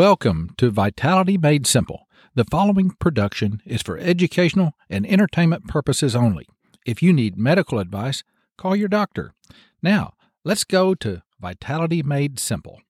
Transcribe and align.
Welcome 0.00 0.54
to 0.56 0.70
Vitality 0.70 1.36
Made 1.36 1.66
Simple. 1.66 2.06
The 2.34 2.46
following 2.46 2.92
production 2.92 3.60
is 3.66 3.82
for 3.82 3.98
educational 3.98 4.72
and 4.88 5.06
entertainment 5.06 5.68
purposes 5.68 6.16
only. 6.16 6.48
If 6.86 7.02
you 7.02 7.12
need 7.12 7.36
medical 7.36 7.78
advice, 7.78 8.22
call 8.56 8.74
your 8.74 8.88
doctor. 8.88 9.34
Now, 9.82 10.14
let's 10.42 10.64
go 10.64 10.94
to 10.94 11.20
Vitality 11.38 12.02
Made 12.02 12.38
Simple. 12.38 12.80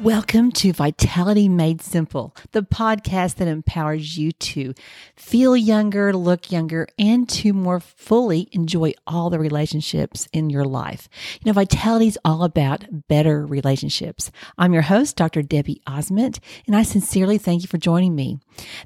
Welcome 0.00 0.50
to 0.52 0.72
Vitality 0.72 1.46
Made 1.46 1.82
Simple, 1.82 2.34
the 2.52 2.62
podcast 2.62 3.34
that 3.34 3.48
empowers 3.48 4.16
you 4.16 4.32
to 4.32 4.72
feel 5.14 5.54
younger, 5.54 6.14
look 6.14 6.50
younger, 6.50 6.88
and 6.98 7.28
to 7.28 7.52
more 7.52 7.80
fully 7.80 8.48
enjoy 8.52 8.94
all 9.06 9.28
the 9.28 9.38
relationships 9.38 10.26
in 10.32 10.48
your 10.48 10.64
life. 10.64 11.10
You 11.34 11.50
know, 11.50 11.52
vitality 11.52 12.06
is 12.06 12.18
all 12.24 12.44
about 12.44 12.86
better 13.08 13.44
relationships. 13.44 14.30
I'm 14.56 14.72
your 14.72 14.80
host, 14.80 15.16
Dr. 15.16 15.42
Debbie 15.42 15.82
Ozment, 15.86 16.38
and 16.66 16.74
I 16.74 16.82
sincerely 16.82 17.36
thank 17.36 17.60
you 17.60 17.68
for 17.68 17.76
joining 17.76 18.14
me. 18.14 18.38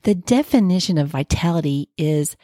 The 0.02 0.16
definition 0.16 0.98
of 0.98 1.06
vitality 1.10 1.90
is 1.96 2.36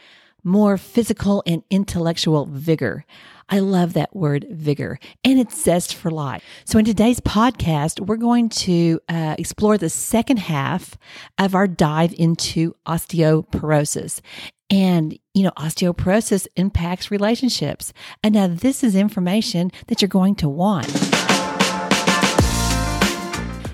more 0.45 0.79
physical 0.79 1.43
and 1.45 1.65
intellectual 1.71 2.47
vigor. 2.47 3.05
I 3.51 3.59
love 3.59 3.93
that 3.95 4.15
word 4.15 4.47
vigor 4.49 4.99
and 5.25 5.39
it's 5.39 5.63
zest 5.63 5.95
for 5.95 6.11
life. 6.11 6.43
So 6.65 6.79
in 6.79 6.85
today's 6.85 7.21
podcast, 7.21 8.01
we're 8.01 8.17
going 8.17 8.49
to 8.51 9.01
uh, 9.09 9.35
explore 9.39 9.77
the 9.77 9.91
second 9.91 10.39
half 10.39 10.97
of 11.39 11.55
our 11.55 11.67
dive 11.67 12.15
into 12.17 12.75
osteoporosis. 12.87 14.21
And, 14.73 15.19
you 15.35 15.43
know, 15.43 15.51
osteoporosis 15.57 16.47
impacts 16.55 17.11
relationships. 17.11 17.93
And 18.23 18.35
now 18.35 18.47
this 18.47 18.85
is 18.85 18.95
information 18.95 19.73
that 19.89 20.01
you're 20.01 20.09
going 20.09 20.37
to 20.37 20.49
want. 20.49 21.20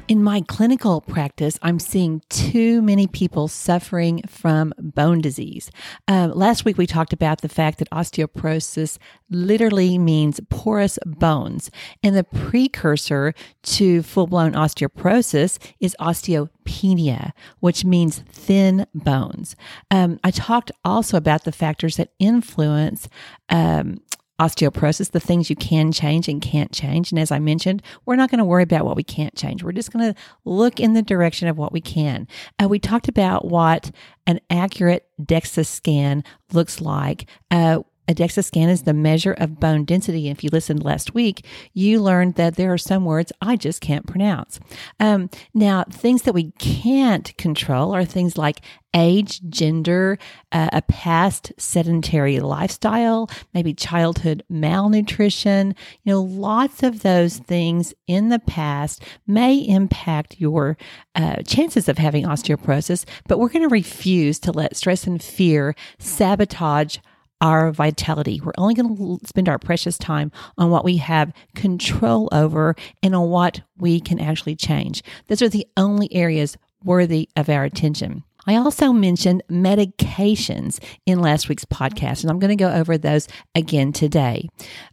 In 0.08 0.22
my 0.22 0.40
clinical 0.40 1.00
practice, 1.00 1.58
I'm 1.62 1.80
seeing 1.80 2.22
too 2.28 2.80
many 2.80 3.08
people 3.08 3.48
suffering 3.48 4.22
from 4.28 4.72
bone 4.78 5.20
disease. 5.20 5.68
Uh, 6.06 6.30
last 6.32 6.64
week, 6.64 6.78
we 6.78 6.86
talked 6.86 7.12
about 7.12 7.40
the 7.40 7.48
fact 7.48 7.80
that 7.80 7.90
osteoporosis 7.90 8.98
literally 9.30 9.98
means 9.98 10.38
porous 10.48 10.96
bones. 11.04 11.72
And 12.04 12.14
the 12.14 12.22
precursor 12.22 13.34
to 13.64 14.04
full 14.04 14.28
blown 14.28 14.52
osteoporosis 14.52 15.58
is 15.80 15.96
osteopenia, 15.98 17.32
which 17.58 17.84
means 17.84 18.20
thin 18.30 18.86
bones. 18.94 19.56
Um, 19.90 20.20
I 20.22 20.30
talked 20.30 20.70
also 20.84 21.16
about 21.16 21.42
the 21.42 21.50
factors 21.50 21.96
that 21.96 22.12
influence 22.20 23.08
um, 23.48 23.98
osteoporosis, 24.38 25.10
the 25.10 25.20
things 25.20 25.48
you 25.48 25.56
can 25.56 25.92
change 25.92 26.28
and 26.28 26.42
can't 26.42 26.72
change. 26.72 27.10
And 27.10 27.18
as 27.18 27.30
I 27.30 27.38
mentioned, 27.38 27.82
we're 28.04 28.16
not 28.16 28.30
going 28.30 28.38
to 28.38 28.44
worry 28.44 28.62
about 28.62 28.84
what 28.84 28.96
we 28.96 29.02
can't 29.02 29.34
change. 29.34 29.62
We're 29.62 29.72
just 29.72 29.92
going 29.92 30.12
to 30.12 30.20
look 30.44 30.78
in 30.78 30.92
the 30.92 31.02
direction 31.02 31.48
of 31.48 31.56
what 31.56 31.72
we 31.72 31.80
can. 31.80 32.28
Uh, 32.62 32.68
we 32.68 32.78
talked 32.78 33.08
about 33.08 33.46
what 33.46 33.90
an 34.26 34.40
accurate 34.50 35.08
DEXA 35.20 35.66
scan 35.66 36.24
looks 36.52 36.80
like. 36.80 37.28
Uh, 37.50 37.80
a 38.08 38.14
DEXA 38.14 38.44
scan 38.44 38.68
is 38.68 38.82
the 38.82 38.94
measure 38.94 39.32
of 39.32 39.60
bone 39.60 39.84
density. 39.84 40.28
And 40.28 40.36
if 40.36 40.44
you 40.44 40.50
listened 40.52 40.84
last 40.84 41.14
week, 41.14 41.44
you 41.72 42.00
learned 42.00 42.34
that 42.36 42.56
there 42.56 42.72
are 42.72 42.78
some 42.78 43.04
words 43.04 43.32
I 43.40 43.56
just 43.56 43.80
can't 43.80 44.06
pronounce. 44.06 44.60
Um, 45.00 45.30
now, 45.54 45.84
things 45.90 46.22
that 46.22 46.34
we 46.34 46.52
can't 46.52 47.36
control 47.36 47.94
are 47.94 48.04
things 48.04 48.38
like 48.38 48.60
age, 48.94 49.42
gender, 49.50 50.18
uh, 50.52 50.70
a 50.72 50.82
past 50.82 51.52
sedentary 51.58 52.40
lifestyle, 52.40 53.28
maybe 53.52 53.74
childhood 53.74 54.42
malnutrition. 54.48 55.74
You 56.04 56.12
know, 56.14 56.22
lots 56.22 56.82
of 56.82 57.02
those 57.02 57.38
things 57.38 57.92
in 58.06 58.30
the 58.30 58.38
past 58.38 59.02
may 59.26 59.58
impact 59.58 60.40
your 60.40 60.78
uh, 61.14 61.42
chances 61.42 61.88
of 61.88 61.98
having 61.98 62.24
osteoporosis, 62.24 63.04
but 63.28 63.38
we're 63.38 63.50
going 63.50 63.68
to 63.68 63.72
refuse 63.72 64.38
to 64.40 64.52
let 64.52 64.76
stress 64.76 65.06
and 65.06 65.22
fear 65.22 65.74
sabotage 65.98 66.98
our 67.40 67.70
vitality. 67.70 68.40
We're 68.42 68.52
only 68.58 68.74
going 68.74 68.96
to 68.96 69.26
spend 69.26 69.48
our 69.48 69.58
precious 69.58 69.98
time 69.98 70.32
on 70.56 70.70
what 70.70 70.84
we 70.84 70.96
have 70.98 71.32
control 71.54 72.28
over 72.32 72.74
and 73.02 73.14
on 73.14 73.28
what 73.28 73.60
we 73.76 74.00
can 74.00 74.18
actually 74.18 74.56
change. 74.56 75.02
Those 75.28 75.42
are 75.42 75.48
the 75.48 75.66
only 75.76 76.12
areas 76.14 76.56
worthy 76.84 77.28
of 77.36 77.48
our 77.48 77.64
attention. 77.64 78.24
I 78.46 78.56
also 78.56 78.92
mentioned 78.92 79.42
medications 79.50 80.82
in 81.04 81.20
last 81.20 81.48
week's 81.48 81.64
podcast, 81.64 82.22
and 82.22 82.30
I'm 82.30 82.38
going 82.38 82.56
to 82.56 82.56
go 82.56 82.72
over 82.72 82.96
those 82.96 83.28
again 83.54 83.92
today. 83.92 84.48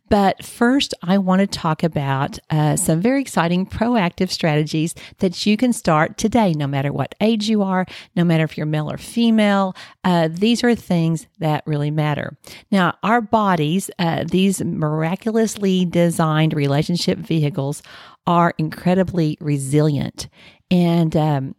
But 0.09 0.45
first, 0.45 0.93
I 1.01 1.17
want 1.17 1.39
to 1.39 1.47
talk 1.47 1.81
about 1.81 2.37
uh, 2.49 2.75
some 2.75 3.01
very 3.01 3.21
exciting 3.21 3.65
proactive 3.65 4.29
strategies 4.29 4.93
that 5.19 5.45
you 5.45 5.57
can 5.57 5.73
start 5.73 6.17
today, 6.17 6.53
no 6.53 6.67
matter 6.67 6.91
what 6.91 7.15
age 7.19 7.49
you 7.49 7.63
are, 7.63 7.85
no 8.15 8.23
matter 8.23 8.43
if 8.43 8.57
you're 8.57 8.65
male 8.65 8.91
or 8.91 8.97
female. 8.97 9.75
Uh, 10.03 10.29
these 10.31 10.63
are 10.63 10.75
things 10.75 11.25
that 11.39 11.63
really 11.65 11.89
matter. 11.89 12.37
Now, 12.69 12.95
our 13.01 13.21
bodies, 13.21 13.89
uh, 13.97 14.25
these 14.27 14.63
miraculously 14.63 15.85
designed 15.85 16.53
relationship 16.53 17.17
vehicles, 17.17 17.81
are 18.25 18.53
incredibly 18.57 19.37
resilient. 19.41 20.29
And 20.71 21.15
um, 21.15 21.55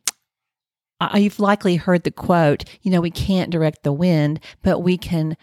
you've 1.15 1.41
likely 1.41 1.77
heard 1.77 2.05
the 2.05 2.10
quote, 2.10 2.65
you 2.82 2.91
know, 2.91 3.00
we 3.00 3.10
can't 3.10 3.50
direct 3.50 3.82
the 3.82 3.93
wind, 3.93 4.41
but 4.62 4.81
we 4.81 4.97
can 4.97 5.37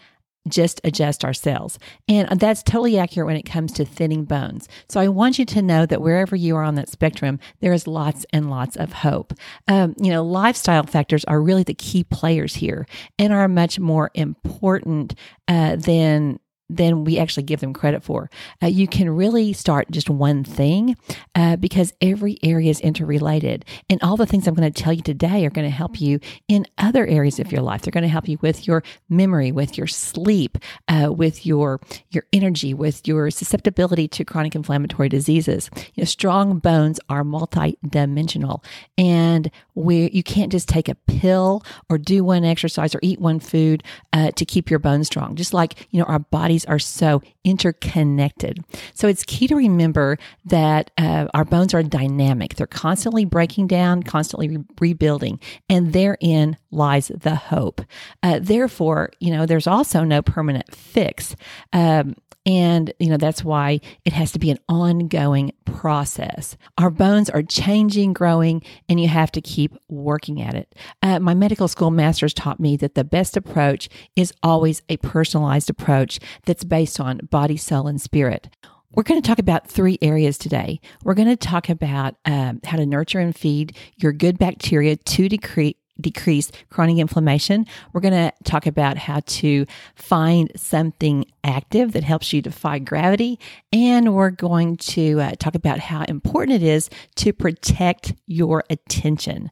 just 0.48 0.80
adjust 0.82 1.24
ourselves. 1.24 1.78
And 2.08 2.40
that's 2.40 2.62
totally 2.62 2.98
accurate 2.98 3.26
when 3.26 3.36
it 3.36 3.44
comes 3.44 3.72
to 3.74 3.84
thinning 3.84 4.24
bones. 4.24 4.68
So 4.88 5.00
I 5.00 5.08
want 5.08 5.38
you 5.38 5.44
to 5.46 5.62
know 5.62 5.86
that 5.86 6.02
wherever 6.02 6.34
you 6.34 6.56
are 6.56 6.64
on 6.64 6.74
that 6.76 6.88
spectrum, 6.88 7.38
there 7.60 7.72
is 7.72 7.86
lots 7.86 8.26
and 8.32 8.50
lots 8.50 8.76
of 8.76 8.92
hope. 8.92 9.32
Um, 9.68 9.94
you 9.98 10.10
know, 10.10 10.24
lifestyle 10.24 10.82
factors 10.84 11.24
are 11.26 11.40
really 11.40 11.62
the 11.62 11.74
key 11.74 12.04
players 12.04 12.56
here 12.56 12.86
and 13.18 13.32
are 13.32 13.48
much 13.48 13.78
more 13.78 14.10
important 14.14 15.14
uh, 15.46 15.76
than 15.76 16.40
than 16.76 17.04
we 17.04 17.18
actually 17.18 17.42
give 17.42 17.60
them 17.60 17.72
credit 17.72 18.02
for. 18.02 18.30
Uh, 18.62 18.66
you 18.66 18.86
can 18.86 19.10
really 19.10 19.52
start 19.52 19.90
just 19.90 20.08
one 20.08 20.44
thing 20.44 20.96
uh, 21.34 21.56
because 21.56 21.92
every 22.00 22.38
area 22.42 22.70
is 22.70 22.80
interrelated. 22.80 23.64
And 23.88 24.02
all 24.02 24.16
the 24.16 24.26
things 24.26 24.46
I'm 24.46 24.54
going 24.54 24.70
to 24.70 24.82
tell 24.82 24.92
you 24.92 25.02
today 25.02 25.44
are 25.44 25.50
going 25.50 25.66
to 25.66 25.70
help 25.70 26.00
you 26.00 26.20
in 26.48 26.66
other 26.78 27.06
areas 27.06 27.38
of 27.38 27.52
your 27.52 27.62
life. 27.62 27.82
They're 27.82 27.92
going 27.92 28.02
to 28.02 28.08
help 28.08 28.28
you 28.28 28.38
with 28.40 28.66
your 28.66 28.82
memory, 29.08 29.52
with 29.52 29.76
your 29.76 29.86
sleep, 29.86 30.58
uh, 30.88 31.12
with 31.12 31.46
your 31.46 31.80
your 32.10 32.24
energy, 32.32 32.74
with 32.74 33.06
your 33.06 33.30
susceptibility 33.30 34.08
to 34.08 34.24
chronic 34.24 34.54
inflammatory 34.54 35.08
diseases. 35.08 35.70
You 35.94 36.02
know, 36.02 36.04
strong 36.04 36.58
bones 36.58 36.98
are 37.08 37.24
multidimensional, 37.24 38.64
and 38.96 39.50
we 39.74 40.10
you 40.10 40.22
can't 40.22 40.52
just 40.52 40.68
take 40.68 40.88
a 40.88 40.94
pill 40.94 41.64
or 41.88 41.98
do 41.98 42.24
one 42.24 42.44
exercise 42.44 42.94
or 42.94 43.00
eat 43.02 43.20
one 43.20 43.40
food 43.40 43.82
uh, 44.12 44.30
to 44.32 44.44
keep 44.44 44.70
your 44.70 44.78
bones 44.78 45.06
strong. 45.06 45.34
Just 45.34 45.54
like 45.54 45.86
you 45.90 45.98
know, 45.98 46.06
our 46.06 46.18
bodies 46.18 46.61
are 46.64 46.78
so 46.78 47.22
interconnected. 47.44 48.58
So 48.94 49.08
it's 49.08 49.24
key 49.24 49.46
to 49.48 49.56
remember 49.56 50.18
that 50.44 50.90
uh, 50.98 51.28
our 51.34 51.44
bones 51.44 51.74
are 51.74 51.82
dynamic. 51.82 52.56
They're 52.56 52.66
constantly 52.66 53.24
breaking 53.24 53.66
down, 53.66 54.02
constantly 54.02 54.48
re- 54.48 54.64
rebuilding, 54.80 55.40
and 55.68 55.92
therein 55.92 56.56
lies 56.70 57.08
the 57.08 57.34
hope. 57.34 57.80
Uh, 58.22 58.38
therefore, 58.40 59.10
you 59.20 59.32
know, 59.32 59.46
there's 59.46 59.66
also 59.66 60.04
no 60.04 60.22
permanent 60.22 60.74
fix. 60.74 61.36
Um, 61.72 62.14
and, 62.44 62.92
you 62.98 63.08
know, 63.08 63.16
that's 63.16 63.44
why 63.44 63.80
it 64.04 64.12
has 64.12 64.32
to 64.32 64.38
be 64.38 64.50
an 64.50 64.58
ongoing 64.68 65.52
process. 65.64 66.56
Our 66.78 66.90
bones 66.90 67.30
are 67.30 67.42
changing, 67.42 68.12
growing, 68.12 68.62
and 68.88 69.00
you 69.00 69.08
have 69.08 69.30
to 69.32 69.40
keep 69.40 69.76
working 69.88 70.42
at 70.42 70.54
it. 70.54 70.74
Uh, 71.02 71.20
my 71.20 71.34
medical 71.34 71.68
school 71.68 71.90
masters 71.90 72.34
taught 72.34 72.58
me 72.58 72.76
that 72.78 72.94
the 72.94 73.04
best 73.04 73.36
approach 73.36 73.88
is 74.16 74.32
always 74.42 74.82
a 74.88 74.96
personalized 74.98 75.70
approach 75.70 76.18
that's 76.44 76.64
based 76.64 76.98
on 76.98 77.20
body, 77.30 77.56
soul, 77.56 77.86
and 77.86 78.00
spirit. 78.00 78.48
We're 78.94 79.04
going 79.04 79.22
to 79.22 79.26
talk 79.26 79.38
about 79.38 79.68
three 79.68 79.96
areas 80.02 80.36
today. 80.36 80.78
We're 81.02 81.14
going 81.14 81.28
to 81.28 81.36
talk 81.36 81.70
about 81.70 82.16
um, 82.26 82.60
how 82.64 82.76
to 82.76 82.84
nurture 82.84 83.20
and 83.20 83.34
feed 83.34 83.76
your 83.96 84.12
good 84.12 84.38
bacteria 84.38 84.96
to 84.96 85.28
decrease 85.30 85.76
decrease 86.02 86.50
chronic 86.70 86.98
inflammation. 86.98 87.66
We're 87.92 88.00
going 88.00 88.12
to 88.12 88.32
talk 88.44 88.66
about 88.66 88.98
how 88.98 89.20
to 89.20 89.66
find 89.94 90.50
something 90.56 91.24
active 91.44 91.92
that 91.92 92.04
helps 92.04 92.32
you 92.32 92.42
defy 92.42 92.78
gravity. 92.78 93.38
And 93.72 94.14
we're 94.14 94.30
going 94.30 94.76
to 94.78 95.20
uh, 95.20 95.32
talk 95.38 95.54
about 95.54 95.78
how 95.78 96.04
important 96.04 96.62
it 96.62 96.66
is 96.66 96.90
to 97.16 97.32
protect 97.32 98.14
your 98.26 98.64
attention. 98.68 99.50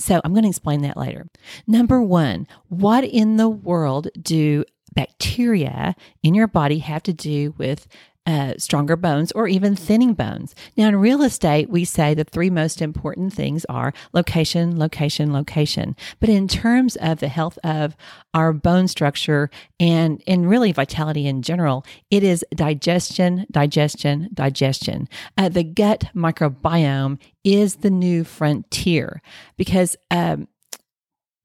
So 0.00 0.20
I'm 0.24 0.32
going 0.32 0.44
to 0.44 0.48
explain 0.48 0.82
that 0.82 0.96
later. 0.96 1.26
Number 1.66 2.00
one, 2.00 2.46
what 2.68 3.04
in 3.04 3.36
the 3.36 3.48
world 3.48 4.08
do 4.20 4.64
bacteria 4.94 5.94
in 6.22 6.34
your 6.34 6.46
body 6.46 6.78
have 6.78 7.02
to 7.04 7.12
do 7.12 7.54
with 7.58 7.86
uh, 8.28 8.52
stronger 8.58 8.94
bones 8.94 9.32
or 9.32 9.48
even 9.48 9.74
thinning 9.74 10.12
bones. 10.12 10.54
Now, 10.76 10.88
in 10.88 10.96
real 10.96 11.22
estate, 11.22 11.70
we 11.70 11.86
say 11.86 12.12
the 12.12 12.24
three 12.24 12.50
most 12.50 12.82
important 12.82 13.32
things 13.32 13.64
are 13.70 13.94
location, 14.12 14.78
location, 14.78 15.32
location. 15.32 15.96
But 16.20 16.28
in 16.28 16.46
terms 16.46 16.96
of 16.96 17.20
the 17.20 17.28
health 17.28 17.58
of 17.64 17.96
our 18.34 18.52
bone 18.52 18.86
structure 18.86 19.48
and, 19.80 20.22
and 20.26 20.46
really 20.46 20.72
vitality 20.72 21.26
in 21.26 21.40
general, 21.40 21.86
it 22.10 22.22
is 22.22 22.44
digestion, 22.54 23.46
digestion, 23.50 24.28
digestion. 24.34 25.08
Uh, 25.38 25.48
the 25.48 25.64
gut 25.64 26.04
microbiome 26.14 27.18
is 27.44 27.76
the 27.76 27.90
new 27.90 28.24
frontier 28.24 29.22
because 29.56 29.96
um, 30.10 30.48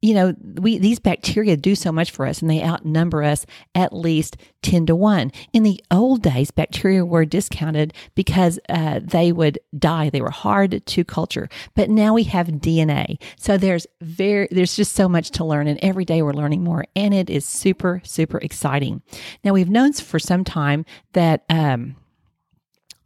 you 0.04 0.14
know, 0.14 0.36
we 0.56 0.78
these 0.78 1.00
bacteria 1.00 1.56
do 1.56 1.76
so 1.76 1.90
much 1.90 2.12
for 2.12 2.26
us 2.26 2.42
and 2.42 2.52
they 2.52 2.62
outnumber 2.62 3.24
us 3.24 3.46
at 3.74 3.94
least 3.94 4.36
10 4.62 4.88
to 4.88 4.96
1. 4.98 5.32
In 5.54 5.64
the 5.64 5.82
old 5.92 6.22
days, 6.22 6.52
bacteria 6.52 7.06
were 7.06 7.24
discounted 7.24 7.94
because 8.14 8.60
uh, 8.68 9.00
they 9.02 9.32
would 9.32 9.60
die. 9.80 10.10
They 10.10 10.20
were 10.20 10.30
hard 10.30 10.86
to 10.86 11.04
culture. 11.06 11.48
But 11.74 11.90
now 11.90 12.14
we 12.14 12.24
have 12.24 12.48
DNA. 12.48 13.18
So 13.38 13.58
there's 13.58 13.88
very 14.02 14.50
there's 14.52 14.76
just 14.76 14.94
so 14.94 15.08
much 15.08 15.32
to 15.32 15.46
learn 15.46 15.68
and 15.68 15.80
every 15.82 16.04
day 16.04 16.22
we're 16.22 16.34
learning 16.34 16.66
more 16.66 16.84
and 16.98 17.14
it 17.14 17.30
is 17.30 17.46
super 17.46 18.02
super 18.04 18.40
exciting. 18.40 19.02
Now 19.46 19.54
we've 19.54 19.70
known 19.70 19.94
for 19.94 20.20
some 20.20 20.44
time 20.44 20.86
that 21.14 21.46
um 21.50 21.96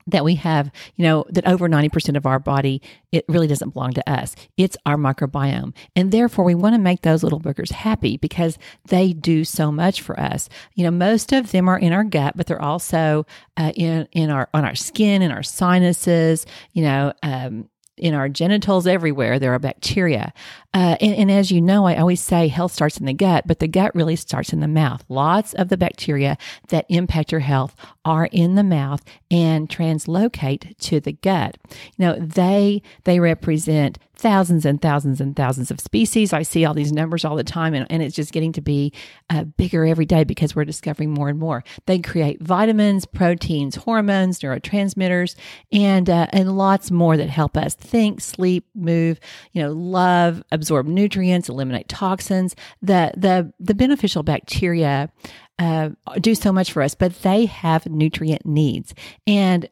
that 0.07 0.23
we 0.23 0.35
have, 0.35 0.71
you 0.95 1.03
know, 1.03 1.25
that 1.29 1.47
over 1.47 1.67
90% 1.69 2.15
of 2.17 2.25
our 2.25 2.39
body, 2.39 2.81
it 3.11 3.25
really 3.27 3.47
doesn't 3.47 3.73
belong 3.73 3.93
to 3.93 4.09
us. 4.09 4.35
It's 4.57 4.77
our 4.85 4.97
microbiome. 4.97 5.75
And 5.95 6.11
therefore, 6.11 6.45
we 6.45 6.55
want 6.55 6.75
to 6.75 6.79
make 6.79 7.01
those 7.01 7.23
little 7.23 7.39
boogers 7.39 7.71
happy 7.71 8.17
because 8.17 8.57
they 8.87 9.13
do 9.13 9.43
so 9.43 9.71
much 9.71 10.01
for 10.01 10.19
us. 10.19 10.49
You 10.75 10.85
know, 10.85 10.91
most 10.91 11.33
of 11.33 11.51
them 11.51 11.67
are 11.67 11.77
in 11.77 11.93
our 11.93 12.03
gut, 12.03 12.35
but 12.35 12.47
they're 12.47 12.61
also 12.61 13.25
uh, 13.57 13.71
in, 13.75 14.07
in 14.13 14.29
our, 14.29 14.49
on 14.53 14.65
our 14.65 14.75
skin, 14.75 15.21
in 15.21 15.31
our 15.31 15.43
sinuses, 15.43 16.45
you 16.73 16.83
know, 16.83 17.13
um, 17.23 17.69
in 17.97 18.13
our 18.13 18.29
genitals 18.29 18.87
everywhere 18.87 19.39
there 19.39 19.53
are 19.53 19.59
bacteria. 19.59 20.33
Uh, 20.73 20.95
and, 21.01 21.15
and, 21.15 21.31
as 21.31 21.49
you 21.49 21.61
know 21.61 21.85
i 21.85 21.95
always 21.95 22.21
say 22.21 22.47
health 22.47 22.71
starts 22.71 22.97
in 22.97 23.05
the 23.05 23.13
gut 23.13 23.47
but 23.47 23.59
the 23.59 23.67
gut 23.67 23.93
really 23.95 24.15
starts 24.15 24.53
in 24.53 24.59
the 24.59 24.67
mouth. 24.67 25.03
Lots 25.09 25.53
of 25.53 25.69
the 25.69 25.77
bacteria 25.77 26.37
that 26.69 26.85
impact 26.89 27.31
your 27.31 27.41
health 27.41 27.75
are 28.05 28.27
in 28.31 28.55
the 28.55 28.63
mouth 28.63 29.03
and 29.31 29.69
translocate 29.69 30.77
to 30.79 30.99
the 30.99 31.13
gut. 31.13 31.57
You 31.69 32.05
know 32.05 32.19
they 32.19 32.81
they 33.05 33.19
represent 33.19 33.97
thousands 34.17 34.65
and 34.65 34.81
thousands 34.81 35.21
and 35.21 35.35
thousands 35.35 35.71
of 35.71 35.79
species. 35.79 36.33
I 36.33 36.41
see 36.41 36.65
all 36.65 36.73
these 36.73 36.91
numbers 36.91 37.23
all 37.23 37.35
the 37.35 37.43
time, 37.43 37.73
and, 37.73 37.85
and 37.89 38.01
it's 38.01 38.15
just 38.15 38.31
getting 38.31 38.51
to 38.53 38.61
be 38.61 38.93
uh, 39.29 39.43
bigger 39.43 39.85
every 39.85 40.05
day 40.05 40.23
because 40.23 40.55
we're 40.55 40.65
discovering 40.65 41.11
more 41.11 41.29
and 41.29 41.39
more. 41.39 41.63
They 41.85 41.99
create 41.99 42.41
vitamins, 42.41 43.05
proteins, 43.05 43.75
hormones, 43.75 44.39
neurotransmitters, 44.39 45.35
and 45.71 46.09
uh, 46.09 46.27
and 46.31 46.57
lots 46.57 46.91
more 46.91 47.17
that 47.17 47.29
help 47.29 47.57
us 47.57 47.75
think, 47.75 48.21
sleep, 48.21 48.65
move, 48.75 49.19
you 49.53 49.61
know, 49.61 49.71
love, 49.71 50.43
absorb 50.51 50.87
nutrients, 50.87 51.49
eliminate 51.49 51.87
toxins. 51.87 52.55
The 52.81 53.11
the 53.15 53.53
the 53.59 53.75
beneficial 53.75 54.23
bacteria. 54.23 55.11
Uh, 55.59 55.89
do 56.21 56.35
so 56.35 56.51
much 56.53 56.71
for 56.71 56.83
us, 56.83 56.93
but 56.93 57.23
they 57.23 57.47
have 57.47 57.87
nutrient 57.87 58.45
needs. 58.45 58.93
And 59.25 59.67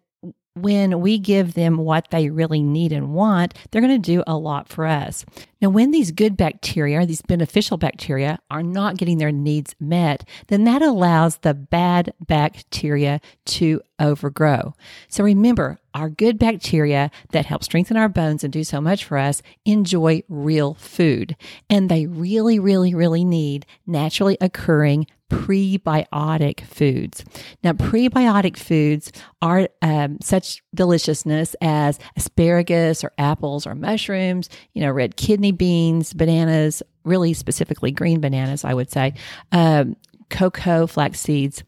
when 0.56 1.02
we 1.02 1.20
give 1.20 1.54
them 1.54 1.78
what 1.78 2.10
they 2.12 2.30
really 2.30 2.64
need 2.64 2.94
and 2.94 3.14
want, 3.14 3.54
they're 3.70 3.82
going 3.82 4.02
to 4.02 4.14
do 4.14 4.24
a 4.26 4.38
lot 4.38 4.70
for 4.70 4.86
us. 4.86 5.26
Now, 5.62 5.70
when 5.70 5.92
these 5.92 6.12
good 6.12 6.38
bacteria, 6.38 7.06
these 7.06 7.22
beneficial 7.22 7.78
bacteria, 7.78 8.40
are 8.50 8.64
not 8.64 8.98
getting 8.98 9.18
their 9.18 9.32
needs 9.32 9.76
met, 9.80 10.28
then 10.48 10.64
that 10.64 10.82
allows 10.82 11.38
the 11.38 11.54
bad 11.54 12.14
bacteria 12.20 13.20
to 13.46 13.82
overgrow. 14.00 14.74
So 15.10 15.24
remember, 15.24 15.80
our 15.94 16.10
good 16.10 16.40
bacteria 16.40 17.12
that 17.32 17.46
help 17.46 17.64
strengthen 17.64 17.98
our 17.98 18.10
bones 18.10 18.44
and 18.44 18.54
do 18.54 18.64
so 18.64 18.80
much 18.80 19.04
for 19.04 19.18
us 19.18 19.42
enjoy 19.66 20.24
real 20.30 20.74
food. 20.76 21.36
And 21.70 21.90
they 21.90 22.06
really, 22.06 22.60
really, 22.60 22.94
really 22.94 23.26
need 23.26 23.66
naturally 23.86 24.38
occurring 24.40 25.08
prebiotic 25.30 26.62
foods. 26.62 27.24
Now, 27.64 27.74
prebiotic 27.74 28.58
foods 28.58 29.12
are 29.42 29.68
um, 29.82 30.18
such 30.22 30.62
deliciousness 30.74 31.56
as 31.62 32.00
asparagus 32.16 33.04
or 33.04 33.12
apples 33.18 33.66
or 33.66 33.76
mushrooms, 33.76 34.50
you 34.74 34.82
know, 34.82 34.92
red 34.92 35.16
kidney 35.16 35.52
beans, 35.52 36.14
bananas, 36.14 36.84
really 37.04 37.34
specifically 37.34 37.92
green 37.92 38.20
bananas, 38.20 38.64
I 38.64 38.74
would 38.74 38.92
say, 38.92 39.14
um, 39.52 39.96
cocoa, 40.30 40.88
flax 40.88 41.20
seeds. 41.20 41.64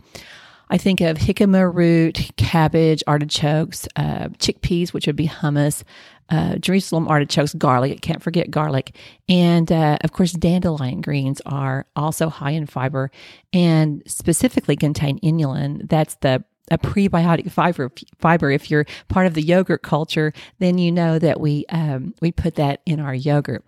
I 0.70 0.78
think 0.78 1.02
of 1.02 1.18
jicama 1.18 1.74
root, 1.74 2.32
cabbage, 2.36 3.04
artichokes, 3.08 3.88
uh, 3.96 4.30
chickpeas, 4.40 4.92
which 4.94 5.08
would 5.08 5.16
be 5.16 5.28
hummus, 5.28 5.84
uh, 6.30 6.58
Jerusalem 6.58 7.08
artichokes, 7.08 7.54
garlic. 7.54 8.02
Can't 8.02 8.22
forget 8.22 8.52
garlic. 8.52 8.96
And 9.30 9.72
uh, 9.72 9.98
of 10.02 10.12
course, 10.12 10.34
dandelion 10.34 11.02
greens 11.02 11.42
are 11.46 11.86
also 11.96 12.30
high 12.30 12.52
in 12.52 12.66
fiber 12.66 13.12
and 13.54 14.04
specifically 14.06 14.76
contain 14.76 15.20
inulin. 15.20 15.88
That's 15.90 16.16
the 16.16 16.44
a 16.70 16.78
prebiotic 16.78 17.50
fiber. 17.50 17.90
Fiber. 18.20 18.52
If 18.52 18.70
you're 18.70 18.86
part 19.08 19.26
of 19.26 19.36
the 19.36 19.42
yogurt 19.42 19.84
culture, 19.84 20.34
then 20.60 20.78
you 20.78 20.92
know 20.92 21.18
that 21.18 21.40
we 21.40 21.66
um, 21.70 22.14
we 22.22 22.34
put 22.34 22.56
that 22.56 22.82
in 22.86 23.00
our 23.00 23.16
yogurt. 23.16 23.64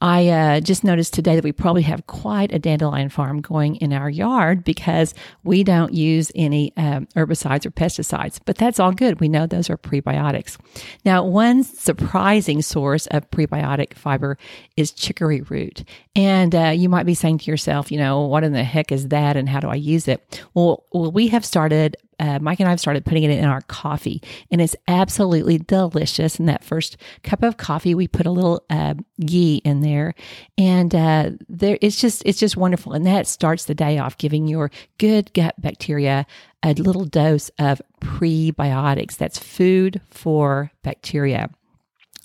I 0.00 0.28
uh, 0.28 0.60
just 0.60 0.84
noticed 0.84 1.12
today 1.12 1.34
that 1.34 1.42
we 1.42 1.50
probably 1.50 1.82
have 1.82 2.06
quite 2.06 2.52
a 2.52 2.58
dandelion 2.58 3.08
farm 3.08 3.40
going 3.40 3.76
in 3.76 3.92
our 3.92 4.08
yard 4.08 4.62
because 4.62 5.12
we 5.42 5.64
don't 5.64 5.92
use 5.92 6.30
any 6.36 6.72
um, 6.76 7.06
herbicides 7.16 7.66
or 7.66 7.72
pesticides, 7.72 8.38
but 8.44 8.56
that's 8.56 8.78
all 8.78 8.92
good. 8.92 9.18
We 9.18 9.28
know 9.28 9.46
those 9.46 9.68
are 9.68 9.76
prebiotics. 9.76 10.56
Now, 11.04 11.24
one 11.24 11.64
surprising 11.64 12.62
source 12.62 13.08
of 13.08 13.28
prebiotic 13.32 13.94
fiber 13.94 14.38
is 14.76 14.92
chicory 14.92 15.40
root. 15.40 15.82
And 16.14 16.54
uh, 16.54 16.72
you 16.76 16.88
might 16.88 17.06
be 17.06 17.14
saying 17.14 17.38
to 17.38 17.50
yourself, 17.50 17.90
you 17.90 17.98
know, 17.98 18.20
what 18.20 18.44
in 18.44 18.52
the 18.52 18.64
heck 18.64 18.92
is 18.92 19.08
that 19.08 19.36
and 19.36 19.48
how 19.48 19.58
do 19.58 19.68
I 19.68 19.74
use 19.74 20.06
it? 20.06 20.44
Well, 20.54 20.84
well 20.92 21.10
we 21.10 21.28
have 21.28 21.44
started 21.44 21.96
uh, 22.18 22.38
Mike 22.40 22.60
and 22.60 22.68
I 22.68 22.70
have 22.70 22.80
started 22.80 23.04
putting 23.04 23.22
it 23.22 23.30
in 23.30 23.44
our 23.44 23.60
coffee, 23.62 24.22
and 24.50 24.60
it's 24.60 24.76
absolutely 24.86 25.58
delicious. 25.58 26.38
In 26.38 26.46
that 26.46 26.64
first 26.64 26.96
cup 27.22 27.42
of 27.42 27.56
coffee, 27.56 27.94
we 27.94 28.08
put 28.08 28.26
a 28.26 28.30
little 28.30 28.62
uh, 28.70 28.94
ghee 29.24 29.60
in 29.64 29.80
there, 29.80 30.14
and 30.56 30.94
uh, 30.94 31.30
there 31.48 31.78
it's 31.80 32.00
just 32.00 32.22
it's 32.24 32.38
just 32.38 32.56
wonderful. 32.56 32.92
And 32.92 33.06
that 33.06 33.26
starts 33.26 33.66
the 33.66 33.74
day 33.74 33.98
off, 33.98 34.18
giving 34.18 34.46
your 34.46 34.70
good 34.98 35.32
gut 35.32 35.54
bacteria 35.60 36.26
a 36.62 36.74
little 36.74 37.04
dose 37.04 37.50
of 37.58 37.80
prebiotics. 38.00 39.16
That's 39.16 39.38
food 39.38 40.00
for 40.10 40.72
bacteria. 40.82 41.50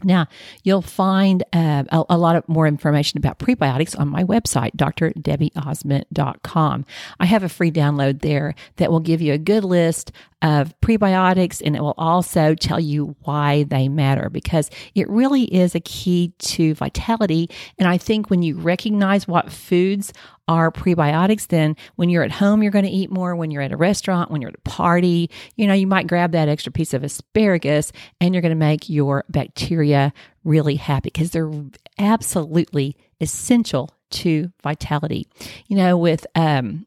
Now, 0.04 0.28
you'll 0.64 0.82
find 0.82 1.44
uh, 1.54 1.84
a, 1.90 2.04
a, 2.10 2.18
lot 2.18 2.36
of 2.36 2.50
more 2.50 2.68
information 2.68 3.18
about 3.18 3.40
prebiotics 3.40 3.98
on 4.00 4.10
my 4.10 4.24
website, 4.24 4.76
drdebbieozment.com. 4.76 6.86
I 7.20 7.26
have 7.26 7.44
a 7.44 7.50
free 7.50 7.72
download 7.72 8.22
there 8.22 8.56
that 8.78 8.92
will 8.92 9.00
give 9.00 9.22
you 9.22 9.34
a 9.34 9.38
good 9.38 9.64
list 9.64 10.12
of 10.44 10.80
prebiotics 10.82 11.62
and 11.66 11.76
it 11.76 11.82
will 11.82 11.96
also 11.98 12.54
tell 12.54 12.80
you 12.80 13.16
why 13.22 13.64
they 13.64 13.88
matter 13.88 14.30
because 14.30 14.69
it 14.94 15.10
really 15.10 15.44
is 15.44 15.74
a 15.74 15.80
key 15.80 16.33
to 16.38 16.76
vitality. 16.76 17.50
And 17.80 17.88
I 17.88 17.98
think 17.98 18.30
when 18.30 18.44
you 18.44 18.57
recognize 18.57 19.26
what 19.26 19.52
foods 19.52 20.12
are 20.47 20.71
prebiotics, 20.71 21.47
then 21.47 21.76
when 21.95 22.09
you're 22.09 22.23
at 22.23 22.31
home, 22.31 22.62
you're 22.62 22.71
going 22.71 22.85
to 22.85 22.92
eat 22.92 23.09
more. 23.09 23.35
When 23.35 23.52
you're 23.52 23.62
at 23.62 23.71
a 23.71 23.78
restaurant, 23.78 24.30
when 24.30 24.42
you're 24.42 24.50
at 24.50 24.56
a 24.56 24.69
party, 24.69 25.30
you 25.56 25.68
know, 25.68 25.73
you 25.73 25.88
might 25.88 26.07
grab 26.07 26.31
that 26.33 26.50
extra 26.50 26.71
piece 26.71 26.94
of 26.94 27.04
asparagus 27.04 27.92
and 28.19 28.33
you're 28.33 28.42
going 28.42 28.50
to 28.52 28.56
make 28.56 28.90
your 28.90 29.23
bacteria 29.30 30.14
really 30.44 30.76
happy 30.76 31.09
because 31.14 31.31
they're 31.31 31.52
absolutely 31.97 32.97
essential 33.21 33.90
to 34.09 34.52
vitality. 34.62 35.28
You 35.68 35.78
know, 35.78 35.97
with, 35.97 36.26
um, 36.35 36.85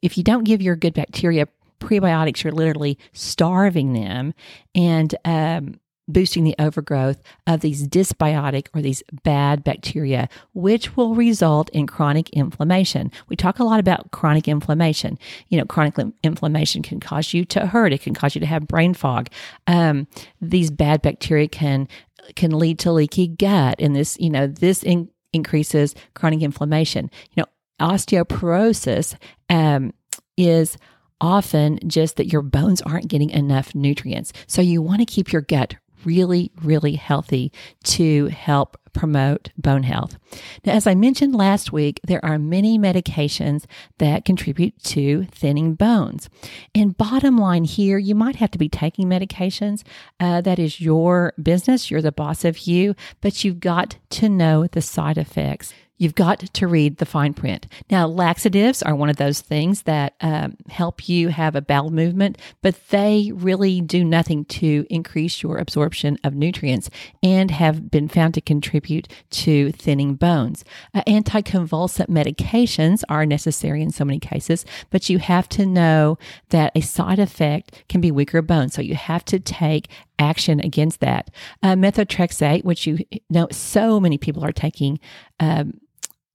if 0.00 0.16
you 0.16 0.24
don't 0.24 0.44
give 0.44 0.62
your 0.62 0.76
good 0.76 0.94
bacteria 0.94 1.48
prebiotics, 1.80 2.42
you're 2.42 2.52
literally 2.52 2.98
starving 3.12 3.92
them 3.92 4.34
and 4.74 5.14
um, 5.24 5.80
boosting 6.08 6.44
the 6.44 6.54
overgrowth 6.58 7.22
of 7.46 7.60
these 7.60 7.86
dysbiotic 7.86 8.68
or 8.74 8.82
these 8.82 9.02
bad 9.22 9.62
bacteria, 9.62 10.28
which 10.54 10.96
will 10.96 11.14
result 11.14 11.68
in 11.70 11.86
chronic 11.86 12.30
inflammation. 12.30 13.12
We 13.28 13.36
talk 13.36 13.58
a 13.58 13.64
lot 13.64 13.78
about 13.78 14.10
chronic 14.10 14.48
inflammation. 14.48 15.18
You 15.48 15.58
know, 15.58 15.64
chronic 15.64 15.94
inflammation 16.22 16.82
can 16.82 16.98
cause 16.98 17.34
you 17.34 17.44
to 17.46 17.66
hurt. 17.66 17.92
It 17.92 18.02
can 18.02 18.14
cause 18.14 18.34
you 18.34 18.40
to 18.40 18.46
have 18.46 18.66
brain 18.66 18.94
fog. 18.94 19.28
Um, 19.66 20.08
these 20.40 20.70
bad 20.70 21.02
bacteria 21.02 21.48
can 21.48 21.88
can 22.36 22.58
lead 22.58 22.78
to 22.80 22.92
leaky 22.92 23.26
gut, 23.26 23.76
and 23.78 23.96
this, 23.96 24.18
you 24.20 24.28
know, 24.28 24.46
this 24.46 24.82
in, 24.82 25.08
increases 25.32 25.94
chronic 26.14 26.42
inflammation. 26.42 27.10
You 27.34 27.42
know, 27.42 27.46
osteoporosis 27.86 29.16
um, 29.48 29.94
is 30.36 30.76
often 31.20 31.78
just 31.86 32.16
that 32.16 32.30
your 32.32 32.42
bones 32.42 32.82
aren't 32.82 33.08
getting 33.08 33.30
enough 33.30 33.74
nutrients. 33.74 34.32
So 34.46 34.62
you 34.62 34.82
want 34.82 35.00
to 35.00 35.06
keep 35.06 35.32
your 35.32 35.42
gut 35.42 35.74
really, 36.04 36.50
really 36.62 36.96
healthy 36.96 37.52
to 37.84 38.26
help 38.26 38.76
promote 38.92 39.50
bone 39.56 39.84
health. 39.84 40.18
Now, 40.64 40.72
as 40.72 40.86
I 40.86 40.94
mentioned 40.94 41.34
last 41.34 41.72
week, 41.72 42.00
there 42.04 42.24
are 42.24 42.38
many 42.38 42.78
medications 42.78 43.64
that 43.98 44.24
contribute 44.24 44.82
to 44.84 45.24
thinning 45.30 45.74
bones. 45.74 46.28
And 46.74 46.96
bottom 46.96 47.38
line 47.38 47.64
here, 47.64 47.98
you 47.98 48.14
might 48.14 48.36
have 48.36 48.50
to 48.52 48.58
be 48.58 48.68
taking 48.68 49.06
medications. 49.06 49.84
Uh, 50.18 50.40
that 50.40 50.58
is 50.58 50.80
your 50.80 51.32
business. 51.40 51.90
You're 51.90 52.02
the 52.02 52.12
boss 52.12 52.44
of 52.44 52.66
you, 52.66 52.94
but 53.20 53.44
you've 53.44 53.60
got 53.60 53.98
to 54.10 54.28
know 54.28 54.66
the 54.66 54.82
side 54.82 55.18
effects. 55.18 55.72
You've 55.98 56.14
got 56.14 56.40
to 56.40 56.66
read 56.66 56.98
the 56.98 57.06
fine 57.06 57.34
print. 57.34 57.66
Now, 57.90 58.06
laxatives 58.06 58.82
are 58.82 58.94
one 58.94 59.10
of 59.10 59.16
those 59.16 59.40
things 59.40 59.82
that 59.82 60.14
um, 60.20 60.56
help 60.68 61.08
you 61.08 61.28
have 61.28 61.56
a 61.56 61.60
bowel 61.60 61.90
movement, 61.90 62.38
but 62.62 62.88
they 62.88 63.32
really 63.34 63.80
do 63.80 64.04
nothing 64.04 64.44
to 64.46 64.86
increase 64.88 65.42
your 65.42 65.58
absorption 65.58 66.16
of 66.22 66.34
nutrients 66.34 66.88
and 67.22 67.50
have 67.50 67.90
been 67.90 68.08
found 68.08 68.34
to 68.34 68.40
contribute 68.40 69.08
to 69.30 69.72
thinning 69.72 70.14
bones. 70.14 70.64
Uh, 70.94 71.02
anticonvulsant 71.06 72.08
medications 72.08 73.02
are 73.08 73.26
necessary 73.26 73.82
in 73.82 73.90
so 73.90 74.04
many 74.04 74.20
cases, 74.20 74.64
but 74.90 75.10
you 75.10 75.18
have 75.18 75.48
to 75.48 75.66
know 75.66 76.16
that 76.50 76.72
a 76.76 76.80
side 76.80 77.18
effect 77.18 77.84
can 77.88 78.00
be 78.00 78.10
weaker 78.10 78.40
bones. 78.40 78.74
So 78.74 78.82
you 78.82 78.94
have 78.94 79.24
to 79.26 79.40
take 79.40 79.88
action 80.18 80.60
against 80.60 81.00
that. 81.00 81.30
Uh, 81.62 81.74
methotrexate, 81.74 82.64
which 82.64 82.86
you 82.86 82.98
know 83.30 83.48
so 83.50 84.00
many 84.00 84.18
people 84.18 84.44
are 84.44 84.52
taking. 84.52 84.98
Um, 85.40 85.80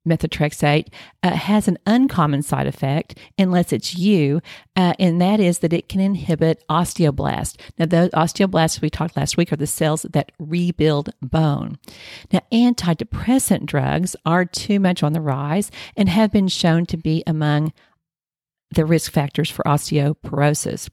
methotrexate 0.07 0.87
uh, 1.21 1.31
has 1.31 1.67
an 1.67 1.77
uncommon 1.85 2.41
side 2.41 2.67
effect 2.67 3.17
unless 3.37 3.71
it's 3.71 3.95
you, 3.95 4.41
uh, 4.75 4.93
and 4.99 5.21
that 5.21 5.39
is 5.39 5.59
that 5.59 5.73
it 5.73 5.87
can 5.87 6.01
inhibit 6.01 6.63
osteoblast. 6.69 7.59
Now, 7.77 7.85
those 7.85 8.09
osteoblasts 8.11 8.81
we 8.81 8.89
talked 8.89 9.17
last 9.17 9.37
week 9.37 9.51
are 9.53 9.57
the 9.57 9.67
cells 9.67 10.05
that 10.11 10.31
rebuild 10.39 11.11
bone. 11.21 11.77
Now, 12.31 12.41
antidepressant 12.51 13.65
drugs 13.65 14.15
are 14.25 14.45
too 14.45 14.79
much 14.79 15.03
on 15.03 15.13
the 15.13 15.21
rise 15.21 15.71
and 15.95 16.09
have 16.09 16.31
been 16.31 16.47
shown 16.47 16.85
to 16.87 16.97
be 16.97 17.23
among 17.25 17.71
the 18.73 18.85
risk 18.85 19.11
factors 19.11 19.49
for 19.49 19.63
osteoporosis. 19.63 20.89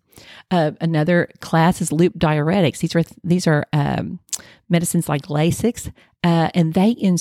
Uh, 0.51 0.73
another 0.81 1.31
class 1.41 1.81
is 1.81 1.93
loop 1.93 2.19
diuretics. 2.19 2.79
These 2.79 2.95
are 2.95 3.03
these 3.25 3.47
are 3.47 3.67
um, 3.73 4.21
medicines 4.69 5.09
like 5.09 5.23
Lasix, 5.23 5.91
uh, 6.23 6.51
and 6.55 6.75
they 6.75 6.91
in- 6.91 7.17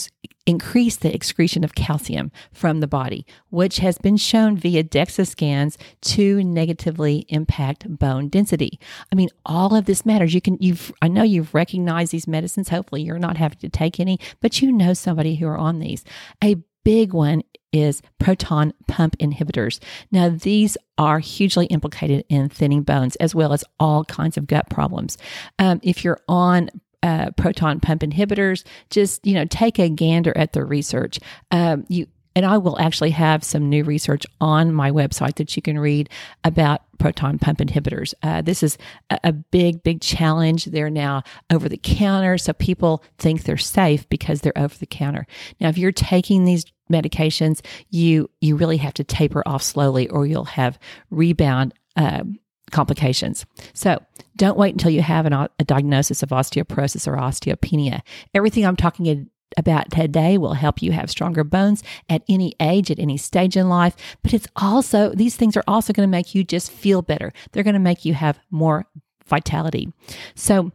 increase 0.50 0.96
the 0.96 1.13
excretion 1.13 1.63
of 1.63 1.75
calcium 1.75 2.32
from 2.51 2.79
the 2.79 2.88
body, 2.88 3.24
which 3.51 3.77
has 3.77 4.00
been 4.00 4.18
shown 4.18 4.58
via 4.58 4.84
DEXA 4.84 5.27
scans 5.27 5.77
to 6.01 6.44
negatively 6.44 7.25
impact 7.29 7.86
bone 7.88 8.29
density. 8.29 8.79
I 9.12 9.15
mean, 9.15 9.29
all 9.46 9.75
of 9.75 9.86
this 9.86 10.08
matters. 10.08 10.34
You 10.34 10.41
can 10.41 10.58
you've 10.60 10.91
I 11.03 11.08
know 11.08 11.22
you've 11.22 11.53
recognized 11.53 12.12
these 12.12 12.27
medicines. 12.27 12.70
Hopefully, 12.70 13.03
you're 13.03 13.20
not 13.20 13.38
having 13.38 13.60
to 13.60 13.70
take 13.70 14.00
any, 14.00 14.20
but 14.41 14.60
you 14.60 14.72
know 14.72 14.94
somebody 14.94 15.36
who 15.36 15.48
are 15.48 15.58
on 15.58 15.77
these. 15.79 16.03
A 16.44 16.56
big 16.84 17.13
one 17.13 17.44
is 17.72 18.01
proton 18.18 18.74
pump 18.88 19.15
inhibitors. 19.20 19.79
Now, 20.12 20.29
these 20.29 20.75
are 20.98 21.20
hugely 21.20 21.68
implicated 21.68 22.25
in 22.27 22.50
thinning 22.50 22.82
bones 22.82 23.15
as 23.18 23.36
well 23.36 23.53
as 23.53 23.63
all 23.79 24.03
kinds 24.06 24.38
of 24.38 24.48
gut 24.48 24.68
problems. 24.72 25.15
Um, 25.60 25.79
if 25.84 26.03
you're 26.03 26.20
on 26.27 26.72
uh, 27.03 27.32
proton 27.32 27.79
pump 27.79 28.01
inhibitors, 28.01 28.63
just 28.89 29.25
you 29.25 29.34
know 29.34 29.46
take 29.46 29.79
a 29.79 29.89
gander 29.89 30.36
at 30.38 30.53
the 30.53 30.63
research. 30.63 31.20
Um, 31.51 31.86
you 31.88 32.08
and 32.36 32.46
I 32.46 32.58
will 32.58 32.79
actually 32.79 33.10
have 33.12 33.44
some 33.44 33.70
new 33.70 33.84
research 33.84 34.25
on 34.39 34.74
my 34.74 34.91
website 34.91 35.36
that 35.36 35.56
you 35.56 35.62
can 35.62 35.79
read 35.79 36.10
about 36.44 36.82
proton 36.98 37.39
pump 37.39 37.60
inhibitors. 37.60 38.13
Uh, 38.24 38.41
this 38.41 38.63
is 38.63 38.77
a, 39.10 39.20
a, 39.25 39.34
big, 39.34 39.84
big 39.84 40.00
challenge. 40.00 40.65
They're 40.65 40.89
now 40.89 41.24
over 41.50 41.68
the 41.68 41.77
counter, 41.77 42.38
so 42.38 42.53
people 42.53 43.03
think 43.18 43.44
they're 43.44 43.58
safe 43.58 44.08
because 44.10 44.41
they're 44.41 44.58
over 44.58 44.77
the 44.77 44.86
counter. 44.86 45.25
Now, 45.60 45.70
if 45.70 45.77
you're 45.77 45.91
taking 45.91 46.46
these 46.46 46.65
medications, 46.91 47.60
you 47.89 48.29
you 48.41 48.56
really 48.56 48.77
have 48.77 48.94
to 48.96 49.03
taper 49.03 49.44
off 49.46 49.63
slowly, 49.63 50.08
or 50.08 50.25
you'll 50.25 50.46
have 50.46 50.79
rebound. 51.10 51.74
Uh, 51.96 52.24
complications. 52.71 53.45
So 53.73 54.01
don't 54.35 54.57
wait 54.57 54.73
until 54.73 54.91
you 54.91 55.01
have 55.01 55.25
an, 55.25 55.33
a 55.33 55.49
diagnosis 55.65 56.23
of 56.23 56.29
osteoporosis 56.29 57.07
or 57.07 57.17
osteopenia. 57.17 58.01
Everything 58.33 58.65
I'm 58.65 58.75
talking 58.75 59.29
about 59.57 59.91
today 59.91 60.38
will 60.38 60.53
help 60.53 60.81
you 60.81 60.91
have 60.91 61.09
stronger 61.09 61.43
bones 61.43 61.83
at 62.09 62.23
any 62.29 62.53
age, 62.59 62.91
at 62.91 62.99
any 62.99 63.17
stage 63.17 63.57
in 63.57 63.69
life. 63.69 63.95
But 64.21 64.33
it's 64.33 64.47
also, 64.55 65.09
these 65.09 65.35
things 65.35 65.57
are 65.57 65.63
also 65.67 65.93
going 65.93 66.07
to 66.07 66.11
make 66.11 66.35
you 66.35 66.43
just 66.43 66.71
feel 66.71 67.01
better. 67.01 67.33
They're 67.51 67.63
going 67.63 67.73
to 67.73 67.79
make 67.79 68.05
you 68.05 68.13
have 68.13 68.39
more 68.51 68.85
vitality. 69.25 69.91
So, 70.35 70.71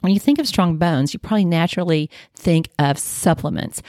when 0.00 0.12
you 0.12 0.20
think 0.20 0.38
of 0.38 0.46
strong 0.46 0.76
bones, 0.76 1.14
you 1.14 1.18
probably 1.18 1.46
naturally 1.46 2.10
think 2.34 2.68
of 2.78 2.98
supplements, 2.98 3.80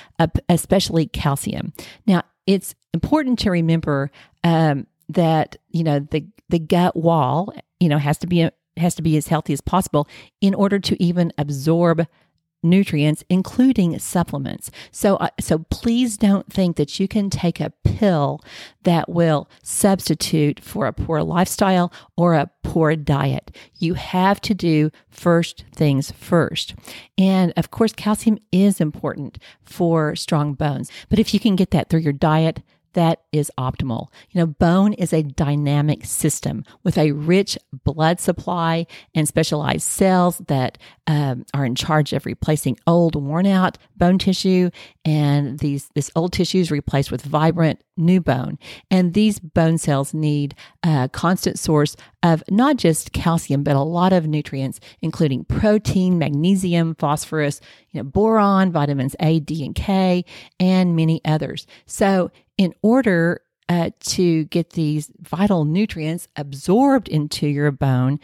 especially 0.48 1.08
calcium. 1.08 1.74
Now, 2.08 2.24
it's 2.48 2.74
important 2.94 3.38
to 3.40 3.52
remember 3.52 4.12
um, 4.42 4.88
that 5.10 5.56
you 5.70 5.84
know 5.84 6.00
the 6.00 6.26
the 6.50 6.60
gut 6.60 6.96
wall 6.96 7.54
you 7.80 7.90
know 7.90 7.98
has 7.98 8.18
to 8.20 8.28
be 8.28 8.50
has 8.78 8.96
to 8.96 9.02
be 9.02 9.18
as 9.18 9.28
healthy 9.28 9.54
as 9.54 9.62
possible 9.62 10.08
in 10.42 10.54
order 10.54 10.80
to 10.80 11.02
even 11.02 11.32
absorb 11.38 12.06
nutrients 12.66 13.24
including 13.30 13.98
supplements. 14.00 14.72
So 14.92 15.16
uh, 15.18 15.30
so 15.40 15.60
please 15.70 16.18
don't 16.18 16.52
think 16.52 16.76
that 16.76 17.00
you 17.00 17.08
can 17.08 17.30
take 17.30 17.60
a 17.60 17.72
pill 17.84 18.42
that 18.84 19.08
will 19.08 19.50
substitute 19.64 20.60
for 20.60 20.88
a 20.88 20.94
poor 20.94 21.22
lifestyle 21.22 21.94
or 22.18 22.34
a 22.34 22.50
poor 22.64 22.96
diet. 22.96 23.56
You 23.78 23.94
have 23.94 24.42
to 24.42 24.54
do 24.54 24.92
first 25.10 25.64
things 25.74 26.12
first. 26.12 26.76
And 27.18 27.54
of 27.56 27.72
course 27.72 27.94
calcium 27.94 28.40
is 28.52 28.82
important 28.82 29.38
for 29.64 30.16
strong 30.16 30.54
bones. 30.54 30.92
But 31.10 31.20
if 31.20 31.34
you 31.34 31.40
can 31.40 31.56
get 31.56 31.72
that 31.72 31.90
through 31.90 32.02
your 32.02 32.14
diet 32.14 32.62
that 32.96 33.22
is 33.32 33.52
optimal. 33.58 34.08
You 34.32 34.40
know, 34.40 34.48
bone 34.48 34.94
is 34.94 35.14
a 35.14 35.24
dynamic 35.24 36.06
system 36.06 36.66
with 36.84 36.98
a 36.98 37.12
rich 37.12 37.58
blood 37.84 38.20
supply 38.20 38.88
and 39.14 39.28
specialized 39.28 39.84
cells 39.84 40.40
that 40.48 40.78
um, 41.08 41.46
are 41.54 41.66
in 41.66 41.76
charge 41.76 42.12
of 42.12 42.26
replacing 42.26 42.78
old, 42.88 43.16
worn 43.16 43.46
out 43.46 43.78
bone 43.96 44.18
tissue. 44.18 44.72
And 45.06 45.60
these 45.60 45.90
this 45.94 46.10
old 46.16 46.34
tissue 46.34 46.60
is 46.60 46.72
replaced 46.72 47.12
with 47.12 47.22
vibrant 47.22 47.82
new 47.98 48.22
bone. 48.22 48.58
And 48.92 49.14
these 49.14 49.40
bone 49.40 49.78
cells 49.78 50.14
need 50.14 50.56
a 50.84 51.10
constant 51.12 51.60
source 51.60 51.96
of 52.24 52.44
not 52.50 52.78
just 52.78 53.14
calcium, 53.14 53.64
but 53.64 53.76
a 53.76 53.82
lot 53.82 54.14
of 54.14 54.28
nutrients, 54.28 54.80
including 55.02 55.46
protein, 55.46 56.18
magnesium, 56.18 56.96
phosphorus, 56.96 57.62
you 57.92 58.02
know, 58.02 58.04
boron, 58.04 58.72
vitamins 58.72 59.16
A, 59.20 59.40
D, 59.40 59.66
and 59.66 59.76
K, 59.76 60.26
and 60.60 60.96
many 60.96 61.22
others. 61.26 61.68
So 61.86 62.32
in 62.58 62.74
order 62.82 63.42
uh, 63.68 63.92
to 64.00 64.46
get 64.46 64.72
these 64.72 65.12
vital 65.20 65.66
nutrients 65.66 66.28
absorbed 66.36 67.08
into 67.08 67.48
your 67.48 67.72
bone, 67.72 68.20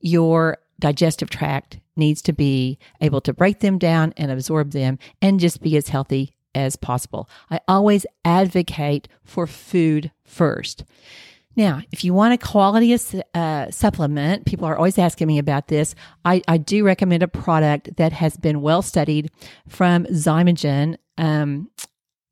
your 0.00 0.58
digestive 0.78 1.30
tract 1.30 1.80
needs 1.96 2.20
to 2.22 2.32
be 2.32 2.78
able 3.00 3.20
to 3.22 3.32
break 3.32 3.60
them 3.60 3.78
down 3.78 4.12
and 4.16 4.30
absorb 4.30 4.72
them 4.72 4.98
and 5.22 5.40
just 5.40 5.62
be 5.62 5.76
as 5.76 5.88
healthy 5.88 6.35
as 6.56 6.74
possible. 6.74 7.28
I 7.50 7.60
always 7.68 8.06
advocate 8.24 9.06
for 9.22 9.46
food 9.46 10.10
first. 10.24 10.84
Now, 11.54 11.82
if 11.90 12.04
you 12.04 12.12
want 12.12 12.34
a 12.34 12.38
quality 12.38 12.96
uh, 13.34 13.70
supplement, 13.70 14.44
people 14.44 14.66
are 14.66 14.76
always 14.76 14.98
asking 14.98 15.26
me 15.28 15.38
about 15.38 15.68
this. 15.68 15.94
I, 16.24 16.42
I, 16.46 16.58
do 16.58 16.84
recommend 16.84 17.22
a 17.22 17.28
product 17.28 17.96
that 17.96 18.12
has 18.12 18.36
been 18.36 18.60
well 18.60 18.82
studied 18.82 19.30
from 19.66 20.04
Xymogen, 20.06 20.96
Um, 21.16 21.70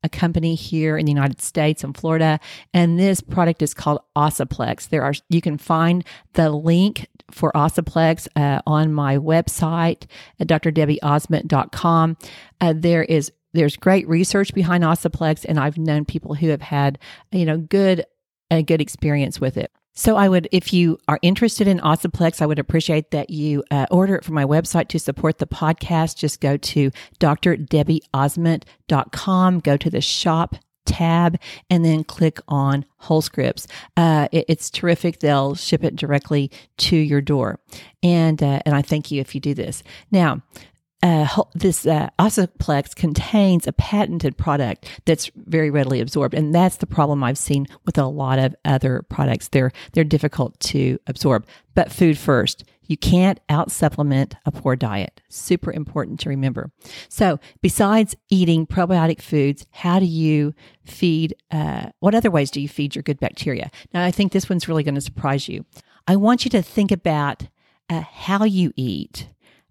a 0.03 0.09
company 0.09 0.53
here 0.53 0.97
in 0.99 1.05
the 1.07 1.11
United 1.11 1.41
States 1.41 1.83
in 1.83 1.91
Florida, 1.93 2.39
and 2.73 2.99
this 2.99 3.21
product 3.21 3.63
is 3.63 3.73
called 3.73 3.99
OSAplex. 4.15 4.89
There 4.89 5.01
are 5.01 5.13
you 5.29 5.41
can 5.41 5.57
find 5.57 6.05
the 6.33 6.51
link 6.51 7.07
for 7.31 7.51
OSAplex 7.53 8.27
uh, 8.35 8.61
on 8.67 8.93
my 8.93 9.17
website 9.17 10.05
at 10.39 10.47
drdebbieozment.com. 10.47 12.17
Uh, 12.61 12.73
there 12.77 13.03
is 13.03 13.31
there's 13.55 13.77
great 13.77 14.07
research 14.07 14.53
behind 14.53 14.83
OSAplex, 14.83 15.45
and 15.47 15.59
I've 15.59 15.77
known 15.77 16.05
people 16.05 16.35
who 16.35 16.49
have 16.49 16.61
had 16.61 16.99
you 17.31 17.45
know 17.45 17.57
good 17.57 18.05
a 18.51 18.61
good 18.61 18.81
experience 18.81 19.41
with 19.41 19.57
it. 19.57 19.71
So 19.97 20.17
I 20.17 20.27
would, 20.27 20.49
if 20.51 20.73
you 20.73 20.97
are 21.07 21.19
interested 21.21 21.69
in 21.69 21.79
OSAplex, 21.79 22.41
I 22.41 22.45
would 22.45 22.59
appreciate 22.59 23.11
that 23.11 23.29
you 23.29 23.63
uh, 23.71 23.85
order 23.89 24.15
it 24.15 24.25
from 24.25 24.35
my 24.35 24.43
website 24.43 24.89
to 24.89 24.99
support 24.99 25.37
the 25.37 25.47
podcast. 25.47 26.17
Just 26.17 26.41
go 26.41 26.57
to 26.57 26.91
drdebbieozment.com, 27.19 29.59
go 29.59 29.77
to 29.77 29.89
the 29.89 30.01
shop 30.01 30.57
tab 30.85 31.39
and 31.69 31.85
then 31.85 32.03
click 32.03 32.39
on 32.47 32.85
Wholescripts. 33.03 33.67
Uh, 33.95 34.27
it, 34.33 34.45
it's 34.49 34.69
terrific. 34.69 35.19
They'll 35.19 35.55
ship 35.55 35.83
it 35.83 35.95
directly 35.95 36.51
to 36.77 36.95
your 36.95 37.21
door. 37.21 37.59
And, 38.03 38.43
uh, 38.43 38.59
and 38.65 38.75
I 38.75 38.81
thank 38.81 39.11
you 39.11 39.21
if 39.21 39.33
you 39.33 39.41
do 39.41 39.53
this. 39.53 39.81
Now, 40.11 40.41
uh, 41.05 41.43
this 41.53 41.85
uh, 41.85 42.09
OSAplex 42.17 42.95
contains 42.95 43.67
a 43.67 43.73
patented 43.73 44.35
product 44.37 44.89
that's 45.05 45.29
very 45.35 45.69
readily 45.69 46.01
absorbed, 46.01 46.33
and 46.33 46.53
that's 46.53 46.77
the 46.77 46.87
problem 46.87 47.23
I've 47.23 47.37
seen 47.37 47.67
with 47.85 47.99
a 47.99 48.07
lot 48.07 48.39
of 48.39 48.55
other 48.65 49.03
products. 49.07 49.49
They're 49.49 49.71
they're 49.93 50.03
difficult 50.03 50.59
to 50.71 50.97
absorb. 51.05 51.45
But 51.75 51.91
food 51.91 52.17
first, 52.17 52.63
You 52.87 52.97
can't 52.97 53.39
out 53.49 53.71
supplement 53.71 54.35
a 54.45 54.51
poor 54.51 54.75
diet. 54.75 55.21
Super 55.29 55.71
important 55.71 56.19
to 56.21 56.29
remember. 56.29 56.71
So, 57.09 57.39
besides 57.61 58.15
eating 58.29 58.67
probiotic 58.67 59.21
foods, 59.21 59.65
how 59.71 59.99
do 59.99 60.05
you 60.05 60.53
feed? 60.85 61.35
Uh, 61.51 61.89
what 61.99 62.15
other 62.15 62.31
ways 62.31 62.51
do 62.51 62.61
you 62.61 62.69
feed 62.69 62.95
your 62.95 63.03
good 63.03 63.19
bacteria? 63.19 63.71
Now, 63.93 64.03
I 64.03 64.11
think 64.11 64.31
this 64.31 64.49
one's 64.49 64.67
really 64.67 64.83
going 64.83 64.95
to 64.95 65.01
surprise 65.01 65.47
you. 65.47 65.65
I 66.07 66.15
want 66.15 66.45
you 66.45 66.51
to 66.51 66.61
think 66.61 66.91
about 66.91 67.47
uh, 67.89 68.01
how 68.01 68.43
you 68.43 68.71
eat 68.75 69.29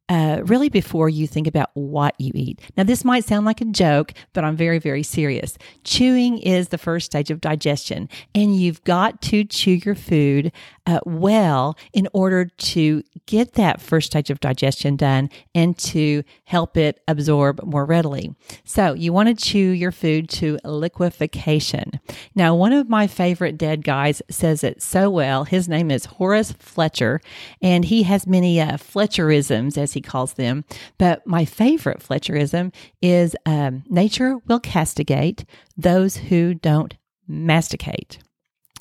uh, 0.08 0.42
really 0.44 0.68
before 0.68 1.08
you 1.08 1.26
think 1.26 1.46
about 1.46 1.70
what 1.72 2.14
you 2.20 2.30
eat. 2.34 2.60
Now, 2.76 2.84
this 2.84 3.04
might 3.04 3.24
sound 3.24 3.46
like 3.46 3.62
a 3.62 3.64
joke, 3.64 4.12
but 4.34 4.44
I'm 4.44 4.56
very, 4.56 4.78
very 4.78 5.02
serious. 5.02 5.56
Chewing 5.82 6.38
is 6.38 6.68
the 6.68 6.78
first 6.78 7.06
stage 7.06 7.30
of 7.30 7.40
digestion, 7.40 8.10
and 8.34 8.54
you've 8.54 8.84
got 8.84 9.22
to 9.22 9.44
chew 9.44 9.72
your 9.72 9.94
food 9.94 10.52
uh, 10.86 11.00
well 11.06 11.78
in 11.94 12.06
order 12.12 12.44
to 12.44 13.02
get 13.24 13.54
that 13.54 13.80
first 13.80 14.08
stage 14.08 14.28
of 14.28 14.40
digestion 14.40 14.96
done 14.96 15.30
and 15.54 15.78
to 15.78 16.22
help 16.44 16.76
it 16.76 17.00
absorb 17.08 17.64
more 17.64 17.86
readily. 17.86 18.34
So, 18.64 18.92
you 18.92 19.12
want 19.12 19.30
to 19.30 19.34
chew 19.34 19.70
your 19.70 19.92
food 19.92 20.28
to 20.30 20.58
liquefaction. 20.64 21.92
Now, 22.34 22.54
one 22.54 22.74
of 22.74 22.90
my 22.90 23.06
favorite 23.06 23.56
dead 23.56 23.82
guys 23.84 24.20
says 24.28 24.62
it 24.62 24.82
so 24.82 25.08
well. 25.08 25.44
His 25.44 25.66
name 25.66 25.90
is 25.90 26.04
Horace 26.04 26.52
Fletcher, 26.52 27.22
and 27.62 27.86
he 27.86 28.02
has 28.02 28.26
many 28.26 28.60
uh, 28.60 28.76
Fletcherisms, 28.76 29.78
as 29.78 29.93
he 29.94 30.00
calls 30.00 30.34
them. 30.34 30.64
But 30.98 31.26
my 31.26 31.44
favorite 31.44 32.00
Fletcherism 32.00 32.72
is 33.00 33.34
um, 33.46 33.84
nature 33.88 34.38
will 34.46 34.60
castigate 34.60 35.44
those 35.76 36.16
who 36.16 36.54
don't 36.54 36.94
masticate. 37.26 38.18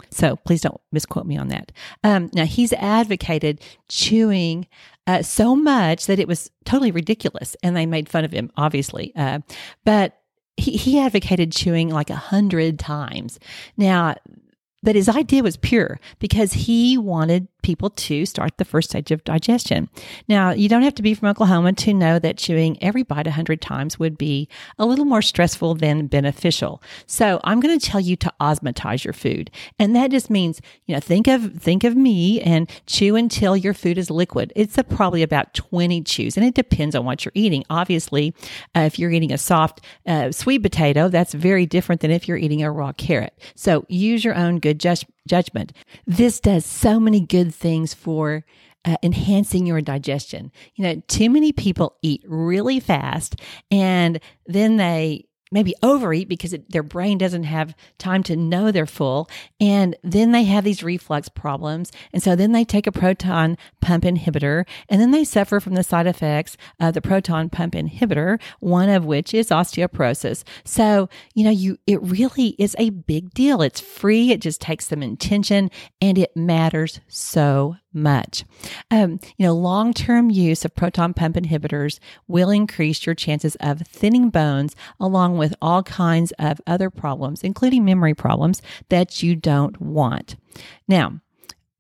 So 0.10 0.36
please 0.36 0.62
don't 0.62 0.80
misquote 0.92 1.26
me 1.26 1.38
on 1.38 1.48
that. 1.48 1.72
Um, 2.04 2.30
now, 2.34 2.46
he's 2.46 2.74
advocated 2.74 3.62
chewing 3.90 4.68
uh, 5.08 5.22
so 5.22 5.56
much 5.56 6.06
that 6.06 6.20
it 6.20 6.28
was 6.28 6.52
totally 6.66 6.92
ridiculous, 6.92 7.56
and 7.64 7.76
they 7.76 7.86
made 7.86 8.10
fun 8.10 8.24
of 8.24 8.32
him, 8.32 8.52
obviously. 8.56 9.14
Uh, 9.16 9.40
but 9.86 10.20
he, 10.56 10.78
he 10.78 11.00
advocated 11.00 11.52
chewing 11.52 11.90
like 11.90 12.10
a 12.10 12.16
hundred 12.16 12.80
times. 12.80 13.40
Now, 13.76 14.16
but 14.84 14.96
his 14.96 15.10
idea 15.10 15.42
was 15.42 15.58
pure 15.58 16.00
because 16.20 16.54
he 16.54 16.98
wanted 16.98 17.48
people 17.64 17.90
to 17.90 18.26
start 18.26 18.58
the 18.58 18.66
first 18.66 18.90
stage 18.92 19.10
of 19.10 19.24
digestion. 19.24 19.90
Now, 20.28 20.52
you 20.52 20.70
don't 20.70 20.84
have 20.84 20.96
to 20.96 21.02
be 21.02 21.14
from 21.16 21.30
Oklahoma 21.30 21.74
to 21.74 21.94
know 21.94 22.20
that 22.20 22.38
chewing 22.38 22.78
every 22.84 23.04
bite 23.04 23.26
100 23.26 23.62
times 23.62 23.98
would 23.98 24.18
be 24.18 24.48
a 24.78 24.86
little 24.86 25.06
more 25.06 25.22
stressful 25.22 25.76
than 25.76 26.08
beneficial. 26.08 26.84
So, 27.08 27.40
I'm 27.44 27.60
going 27.60 27.80
to 27.80 27.86
tell 27.86 28.02
you 28.02 28.16
to 28.18 28.34
osmotize 28.40 29.04
your 29.04 29.14
food. 29.14 29.50
And 29.80 29.96
that 29.96 30.12
just 30.12 30.30
means, 30.30 30.62
you 30.86 30.94
know, 30.94 31.00
think 31.00 31.28
of 31.28 31.54
think 31.54 31.84
of 31.84 31.96
me 31.96 32.42
and 32.42 32.70
chew 32.86 33.16
until 33.16 33.56
your 33.56 33.74
food 33.74 33.98
is 33.98 34.12
liquid. 34.12 34.52
It's 34.56 34.78
a, 34.78 34.84
probably 34.84 35.24
about 35.24 35.54
20 35.54 36.04
chews 36.04 36.36
and 36.36 36.46
it 36.46 36.54
depends 36.54 36.96
on 36.96 37.06
what 37.06 37.24
you're 37.24 37.32
eating. 37.34 37.64
Obviously, 37.70 38.36
uh, 38.76 38.82
if 38.82 39.00
you're 39.00 39.12
eating 39.12 39.32
a 39.32 39.38
soft 39.38 39.82
uh, 40.06 40.32
sweet 40.32 40.60
potato, 40.60 41.08
that's 41.08 41.34
very 41.34 41.66
different 41.66 42.02
than 42.02 42.12
if 42.12 42.28
you're 42.28 42.38
eating 42.38 42.62
a 42.62 42.72
raw 42.72 42.92
carrot. 42.92 43.34
So, 43.56 43.86
use 43.88 44.26
your 44.26 44.36
own 44.36 44.60
good 44.60 44.73
judgment 44.74 45.14
judgment. 45.28 45.74
This 46.06 46.40
does 46.40 46.66
so 46.66 47.00
many 47.00 47.22
good 47.22 47.54
things 47.54 47.94
for 47.94 48.46
uh, 48.86 48.98
enhancing 49.02 49.66
your 49.66 49.82
digestion. 49.82 50.52
You 50.76 50.84
know, 50.84 51.02
too 51.08 51.30
many 51.30 51.54
people 51.54 51.96
eat 52.02 52.24
really 52.28 52.80
fast 52.80 53.40
and 53.72 54.20
then 54.46 54.78
they 54.78 55.26
maybe 55.54 55.76
overeat 55.84 56.28
because 56.28 56.52
it, 56.52 56.70
their 56.72 56.84
brain 56.84 57.18
doesn't 57.18 57.44
have 57.44 57.76
time 57.98 58.24
to 58.24 58.36
know 58.36 58.72
they're 58.72 58.86
full. 58.86 59.30
And 59.60 59.96
then 60.04 60.32
they 60.32 60.44
have 60.44 60.64
these 60.64 60.84
reflux 60.84 61.30
problems. 61.30 61.92
And 62.12 62.22
so 62.22 62.36
then 62.36 62.52
they 62.52 62.66
take 62.66 62.88
a 62.88 62.92
proton 62.92 63.58
pump 63.80 64.04
inhibitor 64.04 64.66
and 64.90 65.00
then 65.00 65.12
they 65.12 65.24
suffer 65.24 65.60
from 65.60 65.76
the 65.76 65.84
side 65.84 66.08
effects 66.08 66.58
of 66.80 66.96
the 66.96 67.02
proton 67.02 67.50
pump 67.50 67.76
inhibitor, 67.76 68.42
one 68.60 68.90
of 68.90 69.06
which 69.06 69.34
is 69.34 69.50
osteoporosis. 69.50 70.44
So, 70.66 71.08
you 71.36 71.44
know, 71.44 71.52
you, 71.52 71.78
it 71.88 72.02
really 72.02 72.56
is 72.60 72.76
a 72.80 72.90
big 72.90 73.34
deal. 73.34 73.62
It's 73.62 73.80
free. 73.80 74.32
It 74.32 74.42
just 74.42 74.60
takes 74.60 74.88
some 74.88 75.04
intention 75.04 75.70
and 76.02 76.18
it 76.18 76.36
matters 76.36 77.00
so 77.08 77.78
much. 77.94 78.44
Um, 78.92 79.20
you 79.38 79.46
know, 79.46 79.54
long 79.54 79.94
term 79.94 80.30
use 80.30 80.66
of 80.66 80.76
proton 80.76 81.14
pump 81.14 81.36
inhibitors 81.36 82.00
will 82.28 82.50
increase 82.50 83.06
your 83.06 83.16
chances 83.16 83.56
of 83.60 83.82
thinning 83.82 84.30
bones, 84.30 84.76
along 85.00 85.38
with 85.38 85.54
all 85.62 85.84
kinds 85.84 86.32
of 86.40 86.60
other 86.68 86.90
problems, 86.90 87.44
including 87.44 87.86
memory 87.86 88.14
problems 88.14 88.62
that 88.90 89.24
you 89.24 89.36
don't 89.36 89.80
want. 89.82 90.36
Now, 90.88 91.20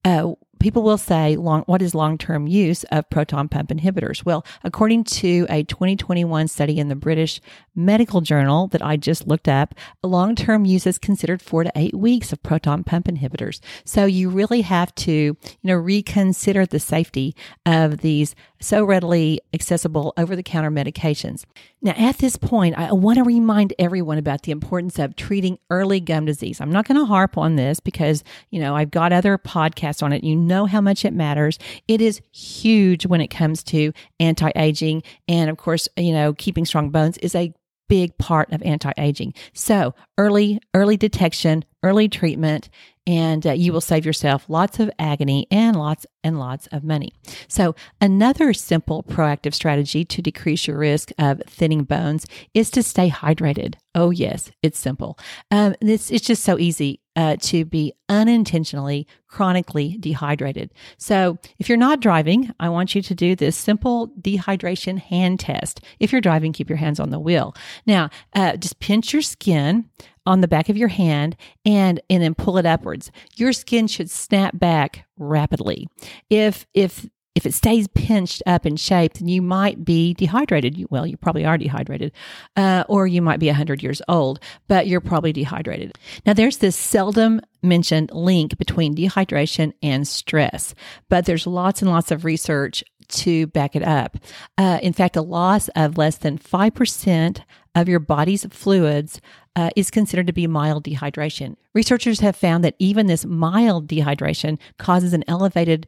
uh, 0.05 0.33
people 0.63 0.81
will 0.81 0.97
say, 0.97 1.35
long, 1.35 1.63
what 1.63 1.81
is 1.81 1.93
long 1.93 2.17
term 2.17 2.47
use 2.47 2.85
of 2.85 3.09
proton 3.09 3.49
pump 3.49 3.69
inhibitors? 3.69 4.25
Well, 4.25 4.45
according 4.63 5.03
to 5.03 5.45
a 5.49 5.63
2021 5.63 6.47
study 6.47 6.79
in 6.79 6.87
the 6.87 6.95
British 6.95 7.41
Medical 7.75 8.21
Journal 8.21 8.67
that 8.67 8.81
I 8.81 8.95
just 8.95 9.27
looked 9.27 9.49
up, 9.49 9.75
long 10.01 10.35
term 10.35 10.63
use 10.63 10.87
is 10.87 10.97
considered 10.97 11.41
four 11.41 11.65
to 11.65 11.71
eight 11.75 11.93
weeks 11.93 12.31
of 12.31 12.41
proton 12.41 12.83
pump 12.85 13.07
inhibitors. 13.07 13.59
So 13.83 14.05
you 14.05 14.29
really 14.29 14.61
have 14.61 14.95
to, 14.95 15.11
you 15.11 15.37
know, 15.63 15.75
reconsider 15.75 16.65
the 16.65 16.79
safety 16.79 17.35
of 17.65 17.97
these 17.97 18.33
so 18.63 18.83
readily 18.83 19.41
accessible 19.53 20.13
over 20.17 20.35
the 20.35 20.43
counter 20.43 20.71
medications. 20.71 21.43
Now, 21.81 21.93
at 21.97 22.17
this 22.19 22.37
point, 22.37 22.77
I 22.77 22.91
want 22.93 23.17
to 23.17 23.23
remind 23.23 23.73
everyone 23.77 24.17
about 24.17 24.43
the 24.43 24.51
importance 24.51 24.97
of 24.99 25.15
treating 25.15 25.59
early 25.69 25.99
gum 25.99 26.25
disease. 26.25 26.61
I'm 26.61 26.71
not 26.71 26.87
going 26.87 26.99
to 26.99 27.05
harp 27.05 27.37
on 27.37 27.55
this 27.55 27.79
because, 27.79 28.23
you 28.51 28.59
know, 28.59 28.75
I've 28.75 28.91
got 28.91 29.11
other 29.11 29.37
podcasts 29.37 30.01
on 30.01 30.13
it. 30.13 30.23
You 30.23 30.35
know 30.35 30.65
how 30.65 30.81
much 30.81 31.03
it 31.03 31.13
matters. 31.13 31.59
It 31.87 32.01
is 32.01 32.21
huge 32.31 33.05
when 33.05 33.21
it 33.21 33.27
comes 33.27 33.63
to 33.65 33.91
anti 34.19 34.51
aging. 34.55 35.03
And 35.27 35.49
of 35.49 35.57
course, 35.57 35.89
you 35.97 36.13
know, 36.13 36.33
keeping 36.33 36.65
strong 36.65 36.89
bones 36.89 37.17
is 37.17 37.35
a 37.35 37.53
big 37.89 38.17
part 38.17 38.51
of 38.51 38.61
anti-aging. 38.63 39.33
So, 39.53 39.93
early 40.17 40.59
early 40.73 40.97
detection, 40.97 41.63
early 41.83 42.07
treatment, 42.09 42.69
and 43.05 43.45
uh, 43.45 43.51
you 43.51 43.73
will 43.73 43.81
save 43.81 44.05
yourself 44.05 44.45
lots 44.47 44.79
of 44.79 44.89
agony 44.97 45.47
and 45.51 45.75
lots 45.77 46.05
and 46.23 46.39
lots 46.39 46.67
of 46.67 46.83
money. 46.83 47.11
So, 47.47 47.75
another 47.99 48.53
simple 48.53 49.03
proactive 49.03 49.53
strategy 49.53 50.05
to 50.05 50.21
decrease 50.21 50.67
your 50.67 50.77
risk 50.77 51.11
of 51.17 51.41
thinning 51.47 51.83
bones 51.83 52.25
is 52.53 52.69
to 52.71 52.83
stay 52.83 53.09
hydrated. 53.09 53.75
Oh, 53.95 54.09
yes, 54.09 54.51
it's 54.61 54.79
simple. 54.79 55.19
Um, 55.51 55.75
it's, 55.81 56.11
it's 56.11 56.25
just 56.25 56.43
so 56.43 56.57
easy 56.57 57.01
uh, 57.15 57.35
to 57.41 57.63
be 57.65 57.93
unintentionally 58.09 59.07
chronically 59.27 59.97
dehydrated. 59.99 60.71
So, 60.97 61.37
if 61.59 61.67
you're 61.67 61.77
not 61.77 61.99
driving, 61.99 62.51
I 62.59 62.69
want 62.69 62.95
you 62.95 63.01
to 63.01 63.15
do 63.15 63.35
this 63.35 63.57
simple 63.57 64.09
dehydration 64.19 64.97
hand 64.97 65.39
test. 65.39 65.81
If 65.99 66.11
you're 66.11 66.21
driving, 66.21 66.53
keep 66.53 66.69
your 66.69 66.77
hands 66.77 66.99
on 66.99 67.09
the 67.09 67.19
wheel. 67.19 67.55
Now, 67.85 68.09
uh, 68.33 68.55
just 68.57 68.79
pinch 68.79 69.13
your 69.13 69.21
skin 69.21 69.89
on 70.25 70.41
the 70.41 70.47
back 70.47 70.69
of 70.69 70.77
your 70.77 70.87
hand 70.87 71.35
and 71.65 71.99
and 72.09 72.23
then 72.23 72.33
pull 72.33 72.57
it 72.57 72.65
upwards. 72.65 73.11
Your 73.35 73.53
skin 73.53 73.87
should 73.87 74.09
snap 74.09 74.57
back 74.57 75.05
rapidly. 75.17 75.87
If 76.29 76.65
if 76.73 77.07
if 77.35 77.47
it 77.47 77.53
stays 77.53 77.87
pinched 77.87 78.43
up 78.45 78.65
in 78.65 78.75
shape, 78.75 79.13
then 79.13 79.27
you 79.27 79.41
might 79.41 79.83
be 79.83 80.13
dehydrated. 80.13 80.85
Well, 80.89 81.07
you 81.07 81.17
probably 81.17 81.45
are 81.45 81.57
dehydrated, 81.57 82.11
uh, 82.55 82.83
or 82.87 83.07
you 83.07 83.21
might 83.21 83.39
be 83.39 83.47
100 83.47 83.81
years 83.81 84.01
old, 84.07 84.39
but 84.67 84.85
you're 84.85 85.01
probably 85.01 85.33
dehydrated. 85.33 85.97
Now, 86.25 86.33
there's 86.33 86.57
this 86.57 86.75
seldom 86.75 87.41
mentioned 87.63 88.11
link 88.13 88.57
between 88.57 88.95
dehydration 88.95 89.73
and 89.81 90.07
stress, 90.07 90.75
but 91.09 91.25
there's 91.25 91.47
lots 91.47 91.81
and 91.81 91.89
lots 91.89 92.11
of 92.11 92.23
research 92.23 92.83
to 93.07 93.47
back 93.47 93.75
it 93.75 93.83
up. 93.83 94.17
Uh, 94.57 94.79
in 94.81 94.93
fact, 94.93 95.15
a 95.15 95.21
loss 95.21 95.69
of 95.69 95.97
less 95.97 96.17
than 96.17 96.37
5% 96.37 97.41
of 97.75 97.89
your 97.89 97.99
body's 97.99 98.45
fluids 98.51 99.19
uh, 99.55 99.69
is 99.75 99.91
considered 99.91 100.27
to 100.27 100.33
be 100.33 100.47
mild 100.47 100.83
dehydration. 100.83 101.55
Researchers 101.73 102.19
have 102.19 102.35
found 102.35 102.63
that 102.63 102.75
even 102.79 103.07
this 103.07 103.25
mild 103.25 103.87
dehydration 103.87 104.57
causes 104.77 105.13
an 105.13 105.23
elevated 105.27 105.87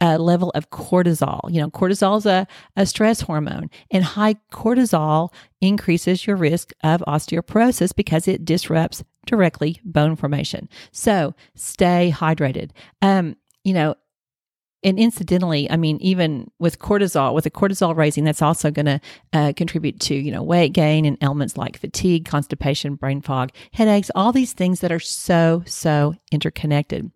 uh, 0.00 0.18
level 0.18 0.50
of 0.54 0.70
cortisol. 0.70 1.50
You 1.50 1.60
know, 1.60 1.70
cortisol 1.70 2.18
is 2.18 2.26
a, 2.26 2.46
a 2.76 2.86
stress 2.86 3.22
hormone, 3.22 3.70
and 3.90 4.04
high 4.04 4.34
cortisol 4.52 5.32
increases 5.60 6.26
your 6.26 6.36
risk 6.36 6.72
of 6.82 7.02
osteoporosis 7.06 7.94
because 7.94 8.28
it 8.28 8.44
disrupts 8.44 9.02
directly 9.26 9.80
bone 9.84 10.16
formation. 10.16 10.68
So 10.92 11.34
stay 11.54 12.12
hydrated. 12.14 12.70
Um, 13.02 13.36
you 13.64 13.72
know, 13.72 13.96
and 14.86 15.00
incidentally, 15.00 15.68
I 15.68 15.76
mean, 15.76 15.98
even 16.00 16.48
with 16.60 16.78
cortisol, 16.78 17.34
with 17.34 17.44
a 17.44 17.50
cortisol 17.50 17.96
raising, 17.96 18.22
that's 18.22 18.40
also 18.40 18.70
going 18.70 18.86
to 18.86 19.00
uh, 19.32 19.52
contribute 19.56 19.98
to 20.02 20.14
you 20.14 20.30
know 20.30 20.44
weight 20.44 20.72
gain 20.72 21.04
and 21.04 21.18
ailments 21.20 21.56
like 21.56 21.76
fatigue, 21.76 22.24
constipation, 22.24 22.94
brain 22.94 23.20
fog, 23.20 23.50
headaches, 23.72 24.12
all 24.14 24.30
these 24.30 24.52
things 24.52 24.80
that 24.80 24.92
are 24.92 25.00
so 25.00 25.64
so 25.66 26.14
interconnected. 26.30 27.10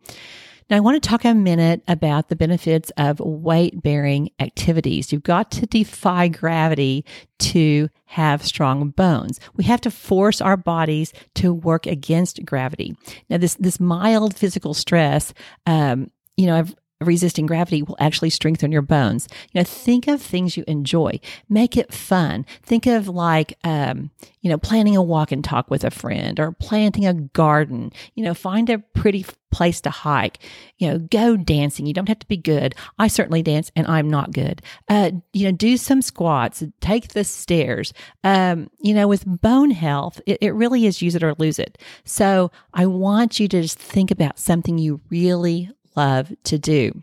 Now, 0.68 0.76
I 0.78 0.80
want 0.80 1.00
to 1.00 1.08
talk 1.08 1.24
a 1.24 1.34
minute 1.34 1.82
about 1.86 2.28
the 2.28 2.36
benefits 2.36 2.90
of 2.96 3.20
weight 3.20 3.80
bearing 3.82 4.30
activities. 4.40 5.12
You've 5.12 5.22
got 5.22 5.52
to 5.52 5.66
defy 5.66 6.28
gravity 6.28 7.04
to 7.40 7.88
have 8.06 8.44
strong 8.44 8.90
bones. 8.90 9.38
We 9.56 9.64
have 9.64 9.80
to 9.82 9.90
force 9.92 10.40
our 10.40 10.56
bodies 10.56 11.12
to 11.36 11.54
work 11.54 11.86
against 11.86 12.44
gravity. 12.44 12.96
Now, 13.28 13.38
this 13.38 13.54
this 13.54 13.78
mild 13.78 14.34
physical 14.34 14.74
stress, 14.74 15.32
um, 15.66 16.10
you 16.36 16.46
know, 16.46 16.56
I've 16.56 16.74
resisting 17.00 17.46
gravity 17.46 17.82
will 17.82 17.96
actually 17.98 18.30
strengthen 18.30 18.70
your 18.70 18.82
bones. 18.82 19.28
You 19.52 19.60
know, 19.60 19.64
think 19.64 20.06
of 20.06 20.20
things 20.20 20.56
you 20.56 20.64
enjoy. 20.66 21.20
Make 21.48 21.76
it 21.76 21.94
fun. 21.94 22.44
Think 22.62 22.86
of 22.86 23.08
like, 23.08 23.56
um, 23.64 24.10
you 24.42 24.50
know, 24.50 24.58
planning 24.58 24.96
a 24.96 25.02
walk 25.02 25.32
and 25.32 25.42
talk 25.42 25.70
with 25.70 25.84
a 25.84 25.90
friend 25.90 26.38
or 26.38 26.52
planting 26.52 27.06
a 27.06 27.14
garden. 27.14 27.92
You 28.14 28.24
know, 28.24 28.34
find 28.34 28.68
a 28.68 28.78
pretty 28.78 29.24
place 29.50 29.80
to 29.80 29.90
hike. 29.90 30.38
You 30.78 30.88
know, 30.88 30.98
go 30.98 31.36
dancing. 31.36 31.86
You 31.86 31.94
don't 31.94 32.08
have 32.08 32.20
to 32.20 32.28
be 32.28 32.36
good. 32.36 32.74
I 32.98 33.08
certainly 33.08 33.42
dance 33.42 33.70
and 33.74 33.86
I'm 33.86 34.08
not 34.08 34.32
good. 34.32 34.62
Uh, 34.88 35.12
you 35.32 35.46
know, 35.46 35.52
do 35.52 35.76
some 35.76 36.02
squats, 36.02 36.62
take 36.80 37.08
the 37.08 37.24
stairs. 37.24 37.92
Um, 38.24 38.70
you 38.78 38.94
know, 38.94 39.08
with 39.08 39.24
bone 39.26 39.70
health, 39.70 40.20
it, 40.26 40.38
it 40.40 40.50
really 40.50 40.86
is 40.86 41.02
use 41.02 41.14
it 41.14 41.22
or 41.22 41.34
lose 41.38 41.58
it. 41.58 41.78
So 42.04 42.50
I 42.74 42.86
want 42.86 43.40
you 43.40 43.48
to 43.48 43.62
just 43.62 43.78
think 43.78 44.10
about 44.10 44.38
something 44.38 44.78
you 44.78 45.00
really 45.10 45.70
love 45.96 46.32
to 46.44 46.58
do. 46.58 47.02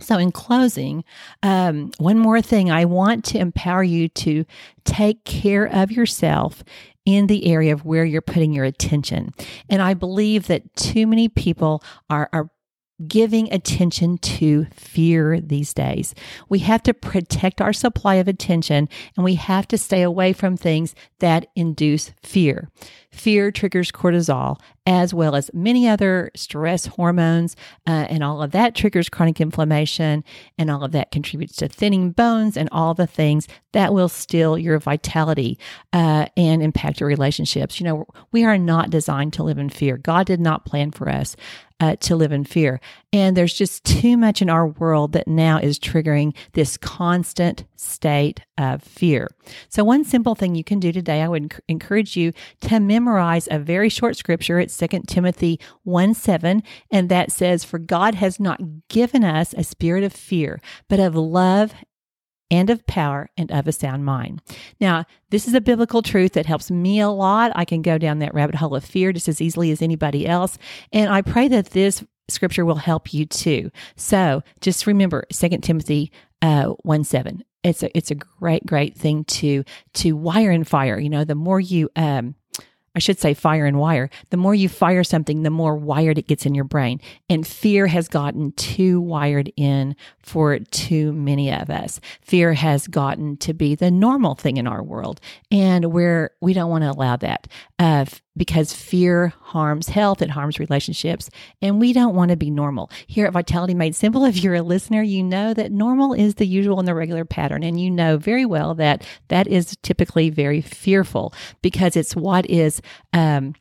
So, 0.00 0.18
in 0.18 0.32
closing, 0.32 1.04
um, 1.42 1.92
one 1.98 2.18
more 2.18 2.42
thing 2.42 2.70
I 2.70 2.84
want 2.84 3.24
to 3.26 3.38
empower 3.38 3.84
you 3.84 4.08
to 4.08 4.44
take 4.84 5.24
care 5.24 5.64
of 5.64 5.92
yourself 5.92 6.64
in 7.04 7.26
the 7.26 7.46
area 7.46 7.72
of 7.72 7.84
where 7.84 8.04
you're 8.04 8.20
putting 8.20 8.52
your 8.52 8.64
attention. 8.64 9.32
And 9.68 9.82
I 9.82 9.94
believe 9.94 10.46
that 10.46 10.74
too 10.76 11.06
many 11.06 11.28
people 11.28 11.82
are, 12.08 12.28
are 12.32 12.50
giving 13.08 13.52
attention 13.52 14.18
to 14.18 14.66
fear 14.74 15.40
these 15.40 15.74
days. 15.74 16.14
We 16.48 16.60
have 16.60 16.82
to 16.84 16.94
protect 16.94 17.60
our 17.60 17.72
supply 17.72 18.16
of 18.16 18.28
attention 18.28 18.88
and 19.16 19.24
we 19.24 19.34
have 19.34 19.66
to 19.68 19.78
stay 19.78 20.02
away 20.02 20.32
from 20.32 20.56
things 20.56 20.94
that 21.18 21.48
induce 21.56 22.12
fear. 22.22 22.70
Fear 23.10 23.50
triggers 23.52 23.90
cortisol 23.90 24.60
as 24.86 25.14
well 25.14 25.36
as 25.36 25.50
many 25.54 25.88
other 25.88 26.30
stress 26.34 26.86
hormones, 26.86 27.54
uh, 27.86 28.06
and 28.08 28.24
all 28.24 28.42
of 28.42 28.50
that 28.50 28.74
triggers 28.74 29.08
chronic 29.08 29.40
inflammation, 29.40 30.24
and 30.58 30.70
all 30.70 30.82
of 30.82 30.92
that 30.92 31.10
contributes 31.10 31.56
to 31.56 31.68
thinning 31.68 32.10
bones 32.10 32.56
and 32.56 32.68
all 32.72 32.94
the 32.94 33.06
things 33.06 33.46
that 33.72 33.94
will 33.94 34.08
steal 34.08 34.58
your 34.58 34.78
vitality 34.78 35.58
uh, 35.92 36.26
and 36.36 36.62
impact 36.62 37.00
your 37.00 37.08
relationships. 37.08 37.78
You 37.80 37.84
know, 37.84 38.06
we 38.32 38.44
are 38.44 38.58
not 38.58 38.90
designed 38.90 39.32
to 39.34 39.42
live 39.42 39.58
in 39.58 39.70
fear. 39.70 39.96
God 39.96 40.26
did 40.26 40.40
not 40.40 40.64
plan 40.64 40.90
for 40.90 41.08
us 41.08 41.36
uh, 41.80 41.96
to 41.96 42.16
live 42.16 42.32
in 42.32 42.44
fear. 42.44 42.80
And 43.12 43.36
there's 43.36 43.52
just 43.52 43.84
too 43.84 44.16
much 44.16 44.40
in 44.40 44.48
our 44.48 44.66
world 44.66 45.12
that 45.12 45.28
now 45.28 45.58
is 45.58 45.78
triggering 45.78 46.34
this 46.52 46.78
constant 46.78 47.64
state 47.76 48.40
of 48.56 48.82
fear. 48.82 49.28
So, 49.68 49.84
one 49.84 50.04
simple 50.04 50.34
thing 50.34 50.54
you 50.54 50.64
can 50.64 50.80
do 50.80 50.92
today, 50.92 51.20
I 51.20 51.28
would 51.28 51.54
encourage 51.68 52.16
you 52.16 52.32
to 52.62 52.80
memorize 52.80 53.48
a 53.50 53.58
very 53.58 53.90
short 53.90 54.16
scripture. 54.16 54.58
It's 54.58 54.76
2 54.76 55.02
Timothy 55.06 55.60
1 55.84 56.14
7, 56.14 56.62
and 56.90 57.08
that 57.10 57.30
says, 57.30 57.64
For 57.64 57.78
God 57.78 58.14
has 58.14 58.40
not 58.40 58.60
given 58.88 59.24
us 59.24 59.54
a 59.58 59.64
spirit 59.64 60.04
of 60.04 60.12
fear, 60.14 60.60
but 60.88 60.98
of 60.98 61.14
love 61.14 61.74
and 62.50 62.68
of 62.68 62.86
power 62.86 63.30
and 63.36 63.50
of 63.50 63.66
a 63.66 63.72
sound 63.72 64.04
mind. 64.04 64.42
Now, 64.78 65.06
this 65.30 65.48
is 65.48 65.54
a 65.54 65.60
biblical 65.60 66.02
truth 66.02 66.34
that 66.34 66.44
helps 66.44 66.70
me 66.70 67.00
a 67.00 67.08
lot. 67.08 67.50
I 67.54 67.64
can 67.64 67.80
go 67.80 67.96
down 67.96 68.18
that 68.18 68.34
rabbit 68.34 68.56
hole 68.56 68.74
of 68.74 68.84
fear 68.84 69.12
just 69.12 69.26
as 69.26 69.40
easily 69.40 69.70
as 69.70 69.80
anybody 69.80 70.26
else. 70.26 70.58
And 70.92 71.10
I 71.10 71.22
pray 71.22 71.48
that 71.48 71.70
this 71.70 72.04
scripture 72.28 72.64
will 72.64 72.76
help 72.76 73.12
you 73.12 73.26
too. 73.26 73.70
So 73.96 74.42
just 74.60 74.86
remember 74.86 75.24
2 75.32 75.48
Timothy 75.58 76.12
uh, 76.40 76.66
1 76.82 77.04
7. 77.04 77.44
It's 77.62 77.82
a, 77.82 77.96
it's 77.96 78.10
a 78.10 78.16
great, 78.16 78.66
great 78.66 78.96
thing 78.96 79.24
to, 79.24 79.64
to 79.94 80.16
wire 80.16 80.50
and 80.50 80.66
fire. 80.66 80.98
You 80.98 81.10
know, 81.10 81.24
the 81.24 81.36
more 81.36 81.60
you, 81.60 81.88
um, 81.94 82.34
I 82.94 82.98
should 82.98 83.18
say 83.18 83.32
fire 83.32 83.64
and 83.64 83.78
wire. 83.78 84.10
The 84.30 84.36
more 84.36 84.54
you 84.54 84.68
fire 84.68 85.04
something, 85.04 85.42
the 85.42 85.50
more 85.50 85.76
wired 85.76 86.18
it 86.18 86.26
gets 86.26 86.44
in 86.44 86.54
your 86.54 86.64
brain. 86.64 87.00
And 87.28 87.46
fear 87.46 87.86
has 87.86 88.06
gotten 88.08 88.52
too 88.52 89.00
wired 89.00 89.50
in 89.56 89.96
for 90.18 90.58
too 90.58 91.12
many 91.12 91.50
of 91.52 91.70
us. 91.70 92.00
Fear 92.20 92.54
has 92.54 92.86
gotten 92.86 93.38
to 93.38 93.54
be 93.54 93.74
the 93.74 93.90
normal 93.90 94.34
thing 94.34 94.58
in 94.58 94.66
our 94.66 94.82
world. 94.82 95.20
And 95.50 95.92
we're, 95.92 96.32
we 96.40 96.52
don't 96.52 96.70
want 96.70 96.82
to 96.84 96.90
allow 96.90 97.16
that. 97.16 97.48
Uh, 97.78 98.04
because 98.36 98.72
fear 98.72 99.32
harms 99.40 99.88
health, 99.88 100.22
it 100.22 100.30
harms 100.30 100.58
relationships, 100.58 101.28
and 101.60 101.80
we 101.80 101.92
don't 101.92 102.14
want 102.14 102.30
to 102.30 102.36
be 102.36 102.50
normal. 102.50 102.90
Here 103.06 103.26
at 103.26 103.32
Vitality 103.32 103.74
Made 103.74 103.94
Simple, 103.94 104.24
if 104.26 104.42
you're 104.42 104.54
a 104.54 104.62
listener, 104.62 105.02
you 105.02 105.22
know 105.22 105.54
that 105.54 105.72
normal 105.72 106.12
is 106.12 106.36
the 106.36 106.46
usual 106.46 106.78
and 106.78 106.88
the 106.88 106.94
regular 106.94 107.24
pattern, 107.24 107.62
and 107.62 107.80
you 107.80 107.90
know 107.90 108.16
very 108.16 108.46
well 108.46 108.74
that 108.74 109.06
that 109.28 109.46
is 109.46 109.76
typically 109.82 110.30
very 110.30 110.60
fearful 110.60 111.32
because 111.60 111.96
it's 111.96 112.16
what 112.16 112.48
is 112.48 112.80
um, 113.12 113.54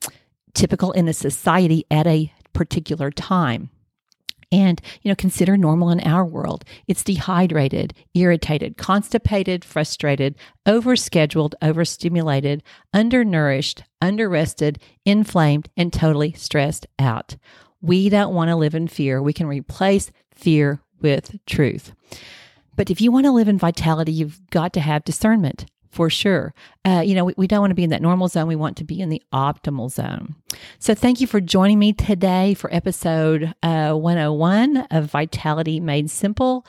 typical 0.53 0.91
in 0.91 1.07
a 1.07 1.13
society 1.13 1.85
at 1.91 2.07
a 2.07 2.31
particular 2.53 3.11
time. 3.11 3.69
And, 4.51 4.81
you 5.01 5.09
know, 5.09 5.15
consider 5.15 5.55
normal 5.55 5.89
in 5.91 6.01
our 6.01 6.25
world. 6.25 6.65
It's 6.87 7.03
dehydrated, 7.03 7.93
irritated, 8.13 8.75
constipated, 8.75 9.63
frustrated, 9.63 10.35
overscheduled, 10.65 11.53
overstimulated, 11.61 12.61
undernourished, 12.93 13.83
underrested, 14.01 14.77
inflamed, 15.05 15.69
and 15.77 15.93
totally 15.93 16.33
stressed 16.33 16.85
out. 16.99 17.37
We 17.81 18.09
don't 18.09 18.33
want 18.33 18.49
to 18.49 18.55
live 18.55 18.75
in 18.75 18.87
fear. 18.87 19.21
We 19.21 19.33
can 19.33 19.47
replace 19.47 20.11
fear 20.33 20.81
with 20.99 21.39
truth. 21.45 21.93
But 22.75 22.89
if 22.89 23.01
you 23.01 23.11
want 23.11 23.25
to 23.25 23.31
live 23.31 23.47
in 23.47 23.57
vitality, 23.57 24.11
you've 24.11 24.41
got 24.49 24.73
to 24.73 24.79
have 24.81 25.03
discernment 25.03 25.65
for 25.91 26.09
sure. 26.09 26.53
Uh, 26.85 27.03
you 27.05 27.13
know, 27.13 27.25
we, 27.25 27.33
we 27.37 27.47
don't 27.47 27.59
want 27.61 27.71
to 27.71 27.75
be 27.75 27.83
in 27.83 27.89
that 27.91 28.01
normal 28.01 28.27
zone. 28.27 28.47
We 28.47 28.55
want 28.55 28.77
to 28.77 28.83
be 28.83 28.99
in 28.99 29.09
the 29.09 29.21
optimal 29.33 29.91
zone. 29.91 30.35
So, 30.79 30.95
thank 30.95 31.21
you 31.21 31.27
for 31.27 31.41
joining 31.41 31.77
me 31.77 31.93
today 31.93 32.53
for 32.53 32.73
episode 32.73 33.53
uh, 33.61 33.93
101 33.93 34.77
of 34.89 35.05
Vitality 35.05 35.79
Made 35.79 36.09
Simple. 36.09 36.65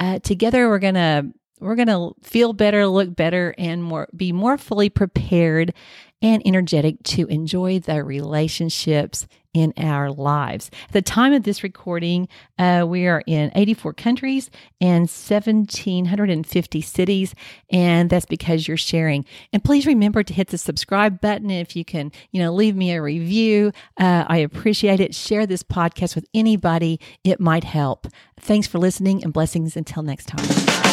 Uh, 0.00 0.18
together, 0.18 0.68
we're 0.68 0.78
going 0.78 0.94
to 0.94 1.32
we're 1.60 1.76
going 1.76 1.88
to 1.88 2.12
feel 2.22 2.52
better, 2.52 2.86
look 2.88 3.14
better, 3.14 3.54
and 3.56 3.84
more 3.84 4.08
be 4.16 4.32
more 4.32 4.58
fully 4.58 4.90
prepared 4.90 5.72
and 6.20 6.42
energetic 6.44 7.02
to 7.02 7.26
enjoy 7.26 7.78
the 7.78 8.02
relationships 8.02 9.26
in 9.54 9.72
our 9.76 10.10
lives. 10.10 10.70
At 10.88 10.92
the 10.92 11.02
time 11.02 11.32
of 11.32 11.42
this 11.42 11.62
recording, 11.62 12.28
uh, 12.58 12.84
we 12.88 13.06
are 13.06 13.22
in 13.26 13.50
84 13.54 13.92
countries 13.94 14.50
and 14.80 15.02
1,750 15.02 16.80
cities, 16.80 17.34
and 17.70 18.10
that's 18.10 18.26
because 18.26 18.66
you're 18.66 18.76
sharing. 18.76 19.24
And 19.52 19.62
please 19.62 19.86
remember 19.86 20.22
to 20.22 20.34
hit 20.34 20.48
the 20.48 20.58
subscribe 20.58 21.20
button 21.20 21.50
if 21.50 21.76
you 21.76 21.84
can, 21.84 22.12
you 22.30 22.40
know, 22.40 22.52
leave 22.52 22.76
me 22.76 22.92
a 22.92 23.02
review. 23.02 23.72
Uh, 23.98 24.24
I 24.26 24.38
appreciate 24.38 25.00
it. 25.00 25.14
Share 25.14 25.46
this 25.46 25.62
podcast 25.62 26.14
with 26.14 26.26
anybody; 26.34 26.98
it 27.24 27.40
might 27.40 27.64
help. 27.64 28.06
Thanks 28.40 28.66
for 28.66 28.78
listening, 28.78 29.22
and 29.22 29.32
blessings 29.32 29.76
until 29.76 30.02
next 30.02 30.26
time. 30.26 30.91